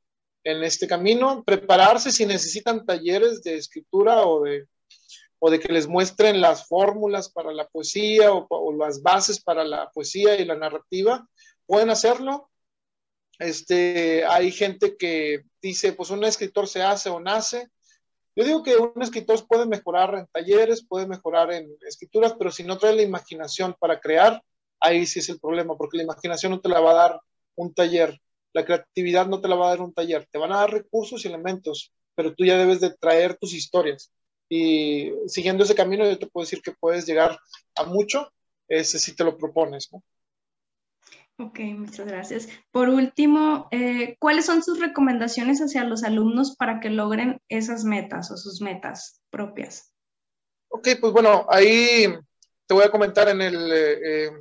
en 0.43 0.63
este 0.63 0.87
camino. 0.87 1.43
Prepararse 1.43 2.11
si 2.11 2.25
necesitan 2.25 2.85
talleres 2.85 3.41
de 3.41 3.55
escritura 3.55 4.25
o 4.25 4.43
de, 4.43 4.67
o 5.45 5.51
de 5.51 5.59
que 5.59 5.73
les 5.73 5.87
muestren 5.89 6.39
las 6.39 6.69
fórmulas 6.69 7.27
para 7.27 7.51
la 7.51 7.67
poesía 7.67 8.31
o, 8.31 8.73
las 8.77 9.01
bases 9.01 9.43
para 9.43 9.65
la 9.65 9.91
poesía 9.91 10.39
y 10.39 10.45
la 10.45 10.55
narrativa, 10.55 11.27
pueden 11.65 11.89
hacerlo. 11.89 12.49
Este, 13.39 14.23
hay 14.23 14.53
gente 14.53 14.95
que 14.95 15.43
dice, 15.61 15.91
pues 15.91 16.11
un 16.11 16.23
escritor 16.23 16.69
se 16.69 16.81
hace 16.81 17.09
o 17.09 17.19
nace. 17.19 17.67
Yo 18.37 18.45
digo 18.45 18.63
que 18.63 18.77
un 18.77 19.01
escritor 19.01 19.45
puede 19.45 19.65
mejorar 19.65 20.15
en 20.15 20.27
talleres, 20.27 20.87
puede 20.87 21.07
mejorar 21.07 21.51
en 21.51 21.75
escrituras, 21.85 22.35
pero 22.39 22.49
si 22.49 22.63
no 22.63 22.77
trae 22.77 22.95
la 22.95 23.01
imaginación 23.01 23.75
para 23.77 23.99
crear, 23.99 24.41
ahí 24.79 25.05
sí 25.05 25.19
es 25.19 25.27
el 25.27 25.41
problema, 25.41 25.75
porque 25.75 25.97
la 25.97 26.03
imaginación 26.03 26.53
no 26.53 26.61
te 26.61 26.69
la 26.69 26.79
va 26.79 26.91
a 26.91 27.09
dar 27.09 27.21
un 27.55 27.73
taller, 27.73 28.17
la 28.53 28.63
creatividad 28.63 29.27
no 29.27 29.41
te 29.41 29.49
la 29.49 29.55
va 29.55 29.65
a 29.65 29.69
dar 29.71 29.81
un 29.81 29.93
taller, 29.93 30.25
te 30.31 30.39
van 30.39 30.53
a 30.53 30.59
dar 30.59 30.71
recursos 30.71 31.25
y 31.25 31.27
elementos, 31.27 31.91
pero 32.15 32.33
tú 32.33 32.45
ya 32.45 32.57
debes 32.57 32.79
de 32.79 32.91
traer 32.95 33.35
tus 33.35 33.53
historias. 33.53 34.09
Y 34.55 35.11
siguiendo 35.25 35.63
ese 35.63 35.73
camino, 35.73 36.05
yo 36.07 36.19
te 36.19 36.27
puedo 36.27 36.45
decir 36.45 36.61
que 36.61 36.73
puedes 36.73 37.07
llegar 37.07 37.39
a 37.75 37.85
mucho, 37.85 38.31
ese 38.67 38.99
si 38.99 39.15
te 39.15 39.23
lo 39.23 39.35
propones, 39.35 39.91
¿no? 39.91 40.03
Ok, 41.39 41.59
muchas 41.75 42.05
gracias. 42.05 42.47
Por 42.69 42.89
último, 42.89 43.67
eh, 43.71 44.15
¿cuáles 44.19 44.45
son 44.45 44.61
sus 44.61 44.79
recomendaciones 44.79 45.59
hacia 45.59 45.83
los 45.85 46.03
alumnos 46.03 46.55
para 46.55 46.79
que 46.79 46.91
logren 46.91 47.41
esas 47.49 47.83
metas 47.83 48.29
o 48.29 48.37
sus 48.37 48.61
metas 48.61 49.19
propias? 49.31 49.91
Ok, 50.67 50.89
pues 51.01 51.11
bueno, 51.11 51.47
ahí 51.49 52.15
te 52.67 52.73
voy 52.75 52.83
a 52.83 52.91
comentar 52.91 53.29
en 53.29 53.41
el, 53.41 53.71
eh, 53.71 53.99
eh, 54.05 54.31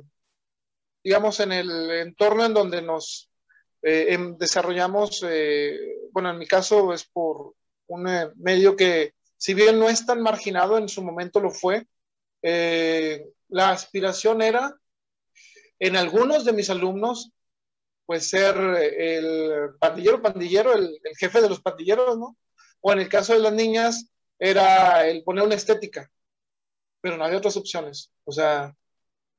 digamos, 1.03 1.39
en 1.39 1.53
el 1.53 1.89
entorno 1.89 2.45
en 2.45 2.53
donde 2.53 2.83
nos 2.83 3.31
em, 3.81 4.37
desarrollamos, 4.37 5.25
bueno, 6.11 6.29
en 6.29 6.37
mi 6.37 6.45
caso 6.45 6.93
es 6.93 7.03
por 7.03 7.55
un 7.87 8.07
medio 8.35 8.77
que, 8.77 9.13
si 9.43 9.53
bien 9.53 9.77
no 9.77 9.89
es 9.89 10.05
tan 10.05 10.21
marginado, 10.21 10.77
en 10.77 10.87
su 10.87 11.03
momento 11.03 11.41
lo 11.41 11.51
fue, 11.51 11.85
la 12.41 13.71
aspiración 13.71 14.41
era 14.41 14.73
en 15.79 15.97
algunos 15.97 16.45
de 16.45 16.53
mis 16.53 16.69
alumnos, 16.69 17.33
pues 18.05 18.29
ser 18.29 18.55
el 18.55 19.75
pandillero, 19.81 20.21
pandillero, 20.21 20.73
el, 20.73 20.97
jefe 21.19 21.41
de 21.41 21.49
los 21.49 21.59
pandilleros, 21.59 22.17
¿no? 22.17 22.37
O 22.79 22.93
en 22.93 22.99
el 22.99 23.09
caso 23.09 23.33
de 23.33 23.39
las 23.39 23.51
niñas, 23.51 24.07
era 24.39 25.05
el 25.09 25.25
poner 25.25 25.43
una 25.43 25.55
estética, 25.55 26.09
pero 27.01 27.17
no 27.17 27.25
había 27.25 27.39
otras 27.39 27.57
opciones. 27.57 28.13
O 28.23 28.31
sea, 28.31 28.73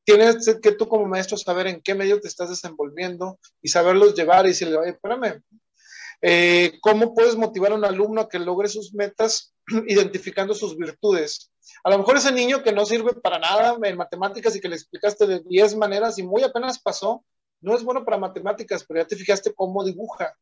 tienes 0.05 0.59
que 0.62 0.73
tú 0.73 0.87
como 0.87 1.07
maestro 1.07 1.38
saber 1.38 1.67
en 1.67 1.81
qué 1.81 1.95
medio 1.95 2.21
te 2.21 2.29
estás 2.29 2.51
desenvolviendo 2.51 3.38
y 3.62 3.69
saberlos 3.69 4.14
llevar 4.14 4.45
y 4.45 4.49
decirle, 4.49 4.77
espérame, 4.85 5.43
eh, 6.21 6.79
¿cómo 6.83 7.14
puedes 7.14 7.37
motivar 7.37 7.73
a 7.73 7.77
un 7.77 7.87
alumno 7.87 8.21
a 8.21 8.29
que 8.29 8.38
logre 8.38 8.69
sus 8.69 8.93
metas 8.93 9.54
identificando 9.87 10.55
sus 10.55 10.77
virtudes? 10.77 11.50
A 11.83 11.90
lo 11.90 11.98
mejor 11.98 12.16
ese 12.16 12.33
niño 12.33 12.62
que 12.62 12.72
no 12.72 12.85
sirve 12.87 13.14
para 13.14 13.38
nada 13.38 13.77
en 13.83 13.96
matemáticas 13.96 14.55
y 14.57 14.61
que 14.61 14.68
le 14.68 14.77
explicaste 14.77 15.27
de 15.27 15.40
10 15.40 15.77
maneras 15.77 16.18
y 16.18 16.22
muy 16.22 16.42
apenas 16.42 16.81
pasó, 16.81 17.24
no 17.61 17.74
es 17.74 17.83
bueno 17.83 18.05
para 18.05 18.18
matemáticas, 18.18 18.85
pero 18.85 19.00
ya 19.00 19.07
te 19.07 19.16
fijaste 19.16 19.55
cómo 19.55 19.85
dibuja, 19.85 20.37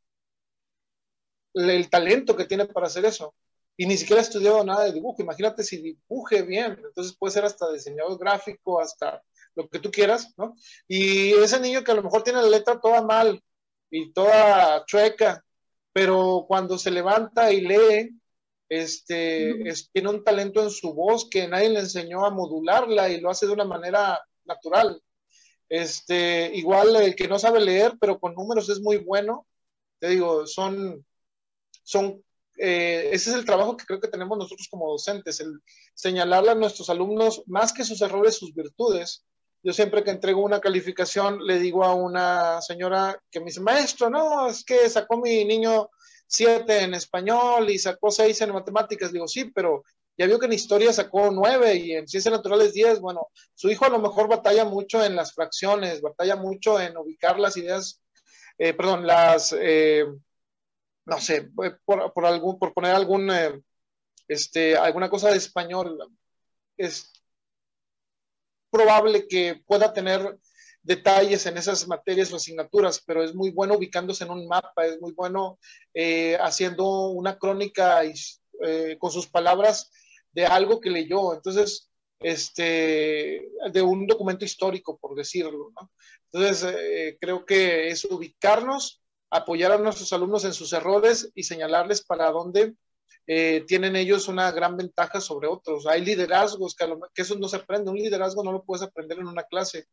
el, 1.54 1.88
talento 1.90 2.36
que 2.36 2.46
tiene 2.46 2.66
para 2.66 2.86
hacer 2.86 3.04
eso. 3.04 3.34
Y 3.76 3.86
ni 3.86 3.96
siquiera 3.96 4.20
ha 4.20 4.24
estudiado 4.24 4.64
nada 4.64 4.84
de 4.84 4.92
dibujo. 4.92 5.22
Imagínate 5.22 5.62
si 5.62 5.78
dibuje 5.78 6.42
bien. 6.42 6.78
Entonces 6.84 7.16
puede 7.16 7.32
ser 7.32 7.44
hasta 7.44 7.72
diseñador 7.72 8.18
gráfico, 8.18 8.80
hasta 8.80 9.22
lo 9.54 9.68
que 9.68 9.78
tú 9.78 9.90
quieras, 9.90 10.32
¿no? 10.36 10.54
Y 10.88 11.32
ese 11.34 11.60
niño 11.60 11.84
que 11.84 11.92
a 11.92 11.94
lo 11.94 12.02
mejor 12.02 12.22
tiene 12.22 12.42
la 12.42 12.48
letra 12.48 12.80
toda 12.80 13.02
mal 13.02 13.42
y 13.90 14.12
toda 14.12 14.84
chueca, 14.86 15.44
pero 15.92 16.44
cuando 16.48 16.78
se 16.78 16.90
levanta 16.90 17.52
y 17.52 17.60
lee, 17.60 18.18
este, 18.74 19.54
tiene 19.92 20.08
un 20.08 20.24
talento 20.24 20.62
en 20.62 20.70
su 20.70 20.94
voz 20.94 21.28
que 21.28 21.46
nadie 21.46 21.68
le 21.68 21.80
enseñó 21.80 22.24
a 22.24 22.30
modularla 22.30 23.10
y 23.10 23.20
lo 23.20 23.28
hace 23.28 23.46
de 23.46 23.52
una 23.52 23.66
manera 23.66 24.18
natural. 24.46 24.98
Este, 25.68 26.50
igual 26.54 26.96
el 26.96 27.14
que 27.14 27.28
no 27.28 27.38
sabe 27.38 27.60
leer, 27.60 27.98
pero 28.00 28.18
con 28.18 28.32
números 28.32 28.70
es 28.70 28.80
muy 28.80 28.96
bueno. 28.96 29.46
Te 29.98 30.08
digo, 30.08 30.46
son, 30.46 31.04
son, 31.82 32.24
eh, 32.56 33.10
ese 33.12 33.28
es 33.30 33.36
el 33.36 33.44
trabajo 33.44 33.76
que 33.76 33.84
creo 33.84 34.00
que 34.00 34.08
tenemos 34.08 34.38
nosotros 34.38 34.66
como 34.70 34.90
docentes, 34.90 35.40
el 35.40 35.60
señalarle 35.92 36.52
a 36.52 36.54
nuestros 36.54 36.88
alumnos 36.88 37.42
más 37.44 37.74
que 37.74 37.84
sus 37.84 38.00
errores, 38.00 38.38
sus 38.38 38.54
virtudes. 38.54 39.26
Yo 39.62 39.74
siempre 39.74 40.02
que 40.02 40.12
entrego 40.12 40.40
una 40.40 40.62
calificación 40.62 41.44
le 41.46 41.58
digo 41.58 41.84
a 41.84 41.94
una 41.94 42.62
señora 42.62 43.20
que 43.30 43.40
me 43.40 43.46
dice, 43.46 43.60
maestro, 43.60 44.08
no, 44.08 44.48
es 44.48 44.64
que 44.64 44.88
sacó 44.88 45.18
mi 45.18 45.44
niño 45.44 45.90
siete 46.32 46.80
en 46.82 46.94
español 46.94 47.68
y 47.68 47.78
sacó 47.78 48.10
seis 48.10 48.40
en 48.40 48.52
matemáticas. 48.52 49.12
Digo, 49.12 49.28
sí, 49.28 49.44
pero 49.54 49.84
ya 50.16 50.26
vio 50.26 50.38
que 50.38 50.46
en 50.46 50.54
historia 50.54 50.92
sacó 50.92 51.30
nueve 51.30 51.74
y 51.74 51.92
en 51.92 52.08
ciencias 52.08 52.32
naturales 52.32 52.72
diez. 52.72 53.00
Bueno, 53.00 53.28
su 53.54 53.68
hijo 53.68 53.84
a 53.84 53.90
lo 53.90 53.98
mejor 53.98 54.28
batalla 54.28 54.64
mucho 54.64 55.04
en 55.04 55.14
las 55.14 55.34
fracciones, 55.34 56.00
batalla 56.00 56.36
mucho 56.36 56.80
en 56.80 56.96
ubicar 56.96 57.38
las 57.38 57.56
ideas, 57.56 58.00
eh, 58.56 58.72
perdón, 58.72 59.06
las, 59.06 59.54
eh, 59.58 60.06
no 61.04 61.20
sé, 61.20 61.50
por, 61.84 62.24
algún, 62.24 62.58
por 62.58 62.72
poner 62.72 62.94
algún, 62.94 63.30
eh, 63.30 63.60
este, 64.26 64.76
alguna 64.76 65.10
cosa 65.10 65.30
de 65.30 65.36
español. 65.36 65.98
Es 66.78 67.12
probable 68.70 69.28
que 69.28 69.62
pueda 69.66 69.92
tener 69.92 70.38
detalles 70.82 71.46
en 71.46 71.56
esas 71.56 71.86
materias 71.86 72.32
o 72.32 72.36
asignaturas, 72.36 73.02
pero 73.06 73.22
es 73.22 73.34
muy 73.34 73.50
bueno 73.50 73.74
ubicándose 73.74 74.24
en 74.24 74.30
un 74.30 74.48
mapa, 74.48 74.84
es 74.84 75.00
muy 75.00 75.12
bueno 75.12 75.58
eh, 75.94 76.36
haciendo 76.40 77.08
una 77.10 77.38
crónica 77.38 78.02
eh, 78.04 78.96
con 78.98 79.10
sus 79.10 79.28
palabras 79.28 79.90
de 80.32 80.46
algo 80.46 80.80
que 80.80 80.90
leyó. 80.90 81.34
Entonces, 81.34 81.88
este, 82.20 83.48
de 83.72 83.82
un 83.82 84.06
documento 84.06 84.44
histórico, 84.44 84.98
por 84.98 85.14
decirlo. 85.14 85.72
Entonces, 86.30 86.74
eh, 86.76 87.18
creo 87.20 87.44
que 87.44 87.88
es 87.88 88.04
ubicarnos, 88.04 89.00
apoyar 89.30 89.72
a 89.72 89.78
nuestros 89.78 90.12
alumnos 90.12 90.44
en 90.44 90.52
sus 90.52 90.72
errores 90.72 91.30
y 91.34 91.44
señalarles 91.44 92.02
para 92.02 92.30
dónde 92.30 92.74
tienen 93.24 93.94
ellos 93.94 94.26
una 94.26 94.50
gran 94.50 94.76
ventaja 94.76 95.20
sobre 95.20 95.46
otros. 95.46 95.86
Hay 95.86 96.04
liderazgos 96.04 96.74
que, 96.74 96.92
que, 97.14 97.22
eso 97.22 97.36
no 97.36 97.48
se 97.48 97.56
aprende. 97.56 97.90
Un 97.90 97.96
liderazgo 97.96 98.42
no 98.42 98.50
lo 98.50 98.64
puedes 98.64 98.82
aprender 98.82 99.20
en 99.20 99.28
una 99.28 99.44
clase 99.44 99.86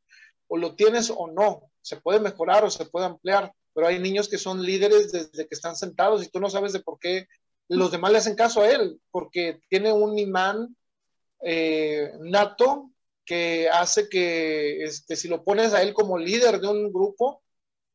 o 0.50 0.58
lo 0.58 0.76
tienes 0.76 1.10
o 1.16 1.28
no. 1.28 1.72
Se 1.82 1.98
puede 1.98 2.20
mejorar 2.20 2.66
o 2.66 2.70
se 2.70 2.86
puede 2.86 3.06
ampliar, 3.06 3.54
pero 3.74 3.88
hay 3.88 4.00
niños 4.00 4.28
que 4.28 4.38
son 4.38 4.62
líderes 4.62 5.14
desde 5.14 5.48
que 5.48 5.56
están 5.56 5.78
sentados 5.78 6.24
y 6.24 6.28
tú 6.30 6.42
no 6.42 6.50
sabes 6.50 6.74
de 6.74 6.82
por 6.82 7.00
qué 7.00 7.28
los 7.70 7.92
demás 7.92 8.12
le 8.12 8.18
hacen 8.18 8.36
caso 8.36 8.62
a 8.62 8.70
él, 8.70 9.00
porque 9.12 9.62
tiene 9.70 9.94
un 9.94 10.18
imán 10.18 10.76
eh, 11.42 12.12
nato 12.20 12.92
que 13.26 13.70
hace 13.70 14.10
que 14.10 14.84
este, 14.84 15.16
si 15.16 15.28
lo 15.28 15.44
pones 15.44 15.74
a 15.74 15.84
él 15.84 15.94
como 15.94 16.18
líder 16.18 16.60
de 16.60 16.68
un 16.68 16.92
grupo, 16.92 17.44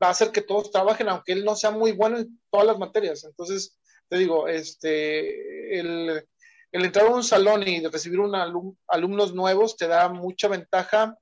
va 0.03 0.09
a 0.09 0.11
hacer 0.11 0.31
que 0.31 0.43
todos 0.43 0.71
trabajen, 0.71 1.09
aunque 1.09 1.33
él 1.33 1.45
no 1.45 1.57
sea 1.57 1.73
muy 1.73 1.93
bueno 1.93 2.19
en 2.19 2.41
todas 2.51 2.67
las 2.67 2.79
materias. 2.79 3.25
Entonces, 3.25 3.77
te 4.09 4.19
digo, 4.19 4.47
este, 4.47 5.81
el, 5.81 6.25
entrar 6.71 7.07
a 7.07 7.11
un 7.11 7.25
salón 7.25 7.67
y 7.67 7.85
recibir 7.87 8.21
un 8.21 8.35
alumnos 8.87 9.35
nuevos 9.35 9.77
te 9.77 9.89
da 9.89 10.09
mucha 10.09 10.49
ventaja 10.49 11.19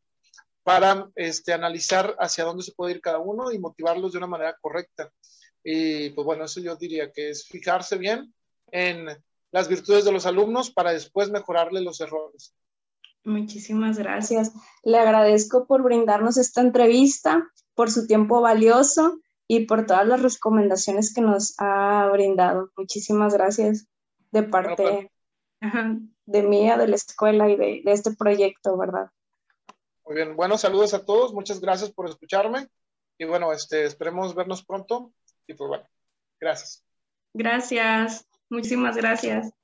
para 0.63 1.11
este, 1.17 1.53
analizar 1.53 2.15
hacia 2.19 2.45
dónde 2.45 2.63
se 2.63 2.73
puede 2.73 2.93
ir 2.93 3.01
cada 3.01 3.19
uno 3.19 3.51
y 3.51 3.59
motivarlos 3.59 4.13
de 4.13 4.19
una 4.19 4.27
manera 4.27 4.57
correcta. 4.61 5.11
Y 5.65 6.11
pues 6.11 6.25
bueno, 6.25 6.45
eso 6.45 6.61
yo 6.61 6.77
diría 6.77 7.11
que 7.13 7.31
es 7.31 7.47
fijarse 7.47 7.97
bien 7.97 8.33
en 8.71 9.07
las 9.51 9.69
virtudes 9.69 10.05
de 10.05 10.13
los 10.13 10.27
alumnos 10.27 10.71
para 10.71 10.93
después 10.93 11.31
mejorarle 11.31 11.81
los 11.81 12.01
errores. 12.01 12.55
Muchísimas 13.25 13.99
gracias. 13.99 14.53
Le 14.83 14.99
agradezco 14.99 15.67
por 15.67 15.83
brindarnos 15.83 16.37
esta 16.37 16.61
entrevista, 16.61 17.49
por 17.75 17.91
su 17.91 18.07
tiempo 18.07 18.41
valioso 18.41 19.21
y 19.47 19.67
por 19.67 19.87
todas 19.87 20.07
las 20.07 20.23
recomendaciones 20.23 21.15
que 21.15 21.21
nos 21.21 21.55
ha 21.59 22.09
brindado. 22.13 22.71
Muchísimas 22.77 23.35
gracias 23.35 23.87
de 24.33 24.43
parte 24.43 25.11
pues. 25.61 25.73
de 26.27 26.43
mía, 26.43 26.77
de 26.77 26.89
la 26.89 26.97
escuela 26.97 27.49
y 27.49 27.57
de, 27.57 27.83
de 27.85 27.93
este 27.93 28.13
proyecto, 28.17 28.77
¿verdad? 28.77 29.11
Muy 30.13 30.25
bien, 30.25 30.37
bueno, 30.37 30.59
saludos 30.59 30.93
a 30.93 31.07
todos, 31.07 31.33
muchas 31.33 31.59
gracias 31.59 31.91
por 31.91 32.07
escucharme. 32.07 32.69
Y 33.17 33.25
bueno, 33.25 33.51
este, 33.51 33.87
esperemos 33.87 34.35
vernos 34.35 34.63
pronto. 34.63 35.15
Y 35.47 35.55
pues 35.55 35.69
bueno, 35.69 35.89
gracias. 36.39 36.85
Gracias, 37.33 38.29
muchísimas 38.51 38.95
gracias. 38.95 39.55